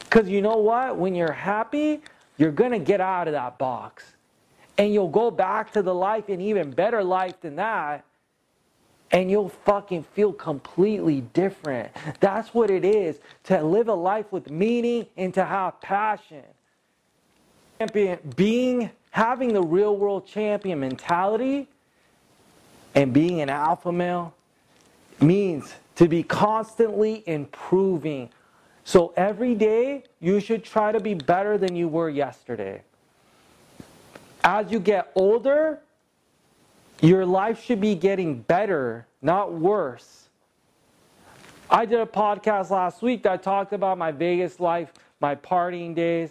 Because 0.00 0.28
you 0.28 0.42
know 0.42 0.58
what? 0.58 0.96
When 0.96 1.14
you're 1.14 1.32
happy, 1.32 2.02
you're 2.36 2.52
going 2.52 2.72
to 2.72 2.78
get 2.78 3.00
out 3.00 3.28
of 3.28 3.32
that 3.32 3.58
box. 3.58 4.04
And 4.78 4.92
you'll 4.92 5.08
go 5.08 5.30
back 5.30 5.72
to 5.72 5.82
the 5.82 5.94
life, 5.94 6.28
an 6.28 6.40
even 6.40 6.70
better 6.70 7.02
life 7.02 7.40
than 7.40 7.56
that. 7.56 8.04
And 9.10 9.30
you'll 9.30 9.50
fucking 9.50 10.04
feel 10.14 10.32
completely 10.32 11.20
different. 11.20 11.90
That's 12.20 12.54
what 12.54 12.70
it 12.70 12.84
is 12.84 13.18
to 13.44 13.62
live 13.62 13.88
a 13.88 13.94
life 13.94 14.32
with 14.32 14.50
meaning 14.50 15.06
and 15.16 15.34
to 15.34 15.44
have 15.44 15.80
passion. 15.80 16.44
champion, 17.78 18.18
Being, 18.36 18.90
having 19.10 19.52
the 19.52 19.62
real 19.62 19.96
world 19.96 20.26
champion 20.26 20.80
mentality 20.80 21.68
and 22.94 23.12
being 23.12 23.40
an 23.40 23.50
alpha 23.50 23.92
male 23.92 24.34
means 25.22 25.74
to 25.96 26.08
be 26.08 26.22
constantly 26.22 27.22
improving. 27.26 28.30
So 28.84 29.12
every 29.16 29.54
day, 29.54 30.04
you 30.20 30.40
should 30.40 30.64
try 30.64 30.92
to 30.92 31.00
be 31.00 31.14
better 31.14 31.56
than 31.58 31.76
you 31.76 31.88
were 31.88 32.10
yesterday. 32.10 32.82
As 34.44 34.72
you 34.72 34.80
get 34.80 35.12
older, 35.14 35.80
your 37.00 37.24
life 37.24 37.62
should 37.62 37.80
be 37.80 37.94
getting 37.94 38.40
better, 38.42 39.06
not 39.20 39.52
worse. 39.52 40.28
I 41.70 41.86
did 41.86 42.00
a 42.00 42.06
podcast 42.06 42.70
last 42.70 43.02
week 43.02 43.22
that 43.22 43.42
talked 43.42 43.72
about 43.72 43.98
my 43.98 44.12
Vegas 44.12 44.60
life, 44.60 44.92
my 45.20 45.34
partying 45.34 45.94
days. 45.94 46.30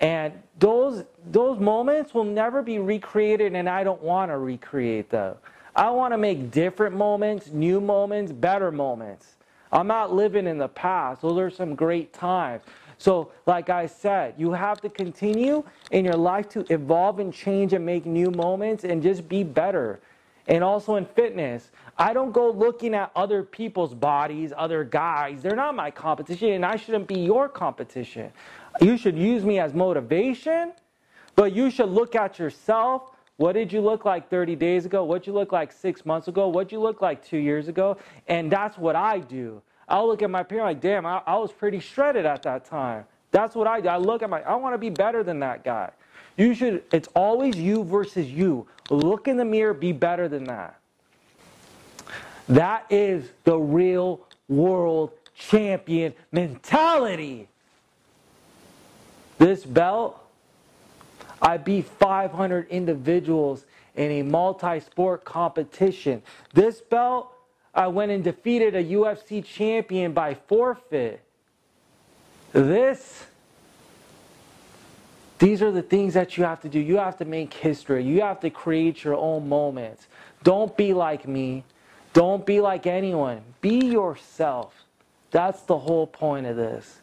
And 0.00 0.32
those, 0.58 1.04
those 1.26 1.60
moments 1.60 2.14
will 2.14 2.24
never 2.24 2.62
be 2.62 2.78
recreated, 2.78 3.54
and 3.54 3.68
I 3.68 3.84
don't 3.84 4.02
want 4.02 4.30
to 4.30 4.38
recreate 4.38 5.10
them. 5.10 5.36
I 5.74 5.90
want 5.90 6.12
to 6.12 6.18
make 6.18 6.50
different 6.50 6.94
moments, 6.94 7.50
new 7.50 7.80
moments, 7.80 8.30
better 8.30 8.70
moments. 8.70 9.36
I'm 9.72 9.86
not 9.86 10.12
living 10.12 10.46
in 10.46 10.58
the 10.58 10.68
past. 10.68 11.22
Those 11.22 11.38
are 11.38 11.50
some 11.50 11.74
great 11.74 12.12
times. 12.12 12.62
So, 12.98 13.32
like 13.46 13.70
I 13.70 13.86
said, 13.86 14.34
you 14.36 14.52
have 14.52 14.80
to 14.82 14.90
continue 14.90 15.64
in 15.90 16.04
your 16.04 16.14
life 16.14 16.48
to 16.50 16.64
evolve 16.72 17.18
and 17.20 17.32
change 17.32 17.72
and 17.72 17.84
make 17.84 18.04
new 18.04 18.30
moments 18.30 18.84
and 18.84 19.02
just 19.02 19.28
be 19.28 19.42
better. 19.42 20.00
And 20.46 20.62
also 20.62 20.96
in 20.96 21.06
fitness, 21.06 21.70
I 21.96 22.12
don't 22.12 22.32
go 22.32 22.50
looking 22.50 22.94
at 22.94 23.10
other 23.16 23.42
people's 23.42 23.94
bodies, 23.94 24.52
other 24.56 24.84
guys. 24.84 25.42
They're 25.42 25.56
not 25.56 25.74
my 25.74 25.90
competition, 25.90 26.50
and 26.50 26.66
I 26.66 26.76
shouldn't 26.76 27.06
be 27.06 27.20
your 27.20 27.48
competition. 27.48 28.30
You 28.80 28.96
should 28.98 29.16
use 29.16 29.44
me 29.44 29.58
as 29.58 29.72
motivation, 29.72 30.72
but 31.34 31.52
you 31.52 31.70
should 31.70 31.88
look 31.88 32.14
at 32.14 32.38
yourself 32.38 33.11
what 33.36 33.52
did 33.52 33.72
you 33.72 33.80
look 33.80 34.04
like 34.04 34.28
30 34.28 34.56
days 34.56 34.86
ago? 34.86 35.04
What 35.04 35.22
did 35.22 35.28
you 35.28 35.32
look 35.32 35.52
like 35.52 35.72
six 35.72 36.04
months 36.04 36.28
ago? 36.28 36.48
What 36.48 36.68
did 36.68 36.72
you 36.72 36.80
look 36.80 37.00
like 37.00 37.24
two 37.24 37.38
years 37.38 37.68
ago? 37.68 37.96
And 38.28 38.50
that's 38.50 38.76
what 38.78 38.94
I 38.94 39.18
do. 39.18 39.62
I'll 39.88 40.06
look 40.06 40.22
at 40.22 40.30
my 40.30 40.42
parent 40.42 40.66
like, 40.66 40.80
damn, 40.80 41.06
I, 41.06 41.22
I 41.26 41.36
was 41.36 41.52
pretty 41.52 41.80
shredded 41.80 42.24
at 42.24 42.42
that 42.42 42.64
time. 42.64 43.04
That's 43.30 43.54
what 43.54 43.66
I 43.66 43.80
do. 43.80 43.88
I 43.88 43.96
look 43.96 44.22
at 44.22 44.30
my, 44.30 44.42
I 44.42 44.54
want 44.54 44.74
to 44.74 44.78
be 44.78 44.90
better 44.90 45.22
than 45.22 45.40
that 45.40 45.64
guy. 45.64 45.90
You 46.36 46.54
should, 46.54 46.84
it's 46.92 47.08
always 47.14 47.56
you 47.56 47.84
versus 47.84 48.30
you. 48.30 48.66
Look 48.90 49.28
in 49.28 49.36
the 49.36 49.44
mirror, 49.44 49.74
be 49.74 49.92
better 49.92 50.28
than 50.28 50.44
that. 50.44 50.78
That 52.48 52.86
is 52.90 53.30
the 53.44 53.56
real 53.56 54.26
world 54.48 55.12
champion 55.34 56.14
mentality. 56.30 57.48
This 59.38 59.64
belt 59.64 60.21
I 61.42 61.56
beat 61.56 61.86
500 61.86 62.68
individuals 62.68 63.66
in 63.96 64.10
a 64.12 64.22
multi 64.22 64.78
sport 64.78 65.24
competition. 65.24 66.22
This 66.54 66.80
belt, 66.80 67.32
I 67.74 67.88
went 67.88 68.12
and 68.12 68.22
defeated 68.22 68.76
a 68.76 68.84
UFC 68.84 69.44
champion 69.44 70.12
by 70.12 70.34
forfeit. 70.34 71.20
This, 72.52 73.24
these 75.40 75.62
are 75.62 75.72
the 75.72 75.82
things 75.82 76.14
that 76.14 76.38
you 76.38 76.44
have 76.44 76.60
to 76.60 76.68
do. 76.68 76.78
You 76.78 76.98
have 76.98 77.18
to 77.18 77.24
make 77.24 77.52
history, 77.52 78.04
you 78.04 78.20
have 78.22 78.38
to 78.40 78.50
create 78.50 79.02
your 79.02 79.16
own 79.16 79.48
moments. 79.48 80.06
Don't 80.44 80.76
be 80.76 80.92
like 80.92 81.26
me, 81.26 81.64
don't 82.12 82.46
be 82.46 82.60
like 82.60 82.86
anyone. 82.86 83.42
Be 83.60 83.86
yourself. 83.86 84.74
That's 85.32 85.62
the 85.62 85.78
whole 85.78 86.06
point 86.06 86.46
of 86.46 86.56
this. 86.56 87.01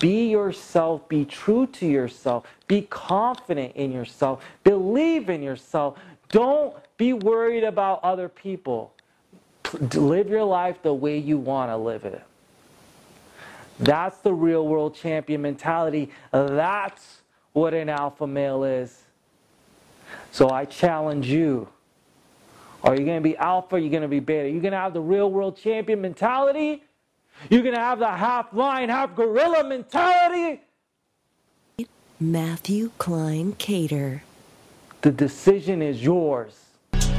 Be 0.00 0.28
yourself, 0.28 1.08
be 1.08 1.24
true 1.24 1.66
to 1.66 1.86
yourself, 1.86 2.46
be 2.68 2.82
confident 2.82 3.74
in 3.74 3.90
yourself, 3.90 4.44
believe 4.62 5.28
in 5.28 5.42
yourself. 5.42 5.98
Don't 6.28 6.74
be 6.96 7.12
worried 7.12 7.64
about 7.64 8.02
other 8.04 8.28
people. 8.28 8.94
Live 9.94 10.28
your 10.28 10.44
life 10.44 10.82
the 10.82 10.94
way 10.94 11.18
you 11.18 11.36
want 11.38 11.70
to 11.70 11.76
live 11.76 12.04
it. 12.04 12.22
That's 13.80 14.18
the 14.18 14.32
real 14.32 14.66
world 14.68 14.94
champion 14.94 15.42
mentality. 15.42 16.10
That's 16.30 17.22
what 17.52 17.74
an 17.74 17.88
alpha 17.88 18.26
male 18.26 18.64
is. 18.64 19.02
So 20.30 20.50
I 20.50 20.64
challenge 20.64 21.26
you. 21.26 21.68
Are 22.84 22.94
you 22.94 23.04
going 23.04 23.18
to 23.18 23.22
be 23.22 23.36
alpha? 23.36 23.76
Are 23.76 23.78
you 23.78 23.90
going 23.90 24.02
to 24.02 24.08
be 24.08 24.20
beta? 24.20 24.44
Are 24.44 24.48
you 24.48 24.60
going 24.60 24.72
to 24.72 24.78
have 24.78 24.92
the 24.92 25.00
real 25.00 25.30
world 25.30 25.56
champion 25.56 26.00
mentality? 26.00 26.84
You're 27.50 27.62
going 27.62 27.74
to 27.74 27.80
have 27.80 27.98
the 27.98 28.08
half 28.08 28.52
lion, 28.52 28.88
half 28.88 29.14
gorilla 29.14 29.64
mentality. 29.64 30.60
Matthew 32.20 32.90
Klein 32.98 33.54
Cater. 33.58 34.22
The 35.00 35.10
decision 35.10 35.82
is 35.82 36.02
yours. 36.02 36.54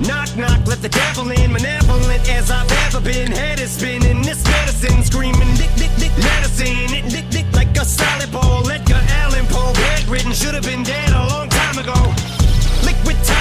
Knock, 0.07 0.35
knock, 0.37 0.65
let 0.65 0.81
the 0.81 0.89
devil 0.89 1.29
in, 1.29 1.51
malevolent 1.51 2.29
as 2.29 2.49
I've 2.49 2.71
ever 2.87 3.01
been. 3.01 3.31
Head 3.31 3.59
is 3.59 3.71
spinning, 3.71 4.21
this 4.21 4.43
medicine 4.45 5.03
screaming, 5.03 5.53
dick, 5.55 5.69
dick, 5.75 5.91
dick, 5.97 6.11
medicine. 6.17 6.95
It 6.95 7.09
dick, 7.11 7.29
dick, 7.29 7.45
like 7.53 7.75
a 7.77 7.85
salad 7.85 8.31
bowl. 8.31 8.69
Edgar 8.69 9.01
Allan 9.21 9.45
Poe, 9.47 9.73
bedridden, 9.73 10.31
should 10.31 10.55
have 10.55 10.63
been 10.63 10.83
dead 10.83 11.09
a 11.09 11.27
long 11.27 11.49
time 11.49 11.77
ago. 11.77 11.93
Liquid 12.83 13.17
time. 13.23 13.33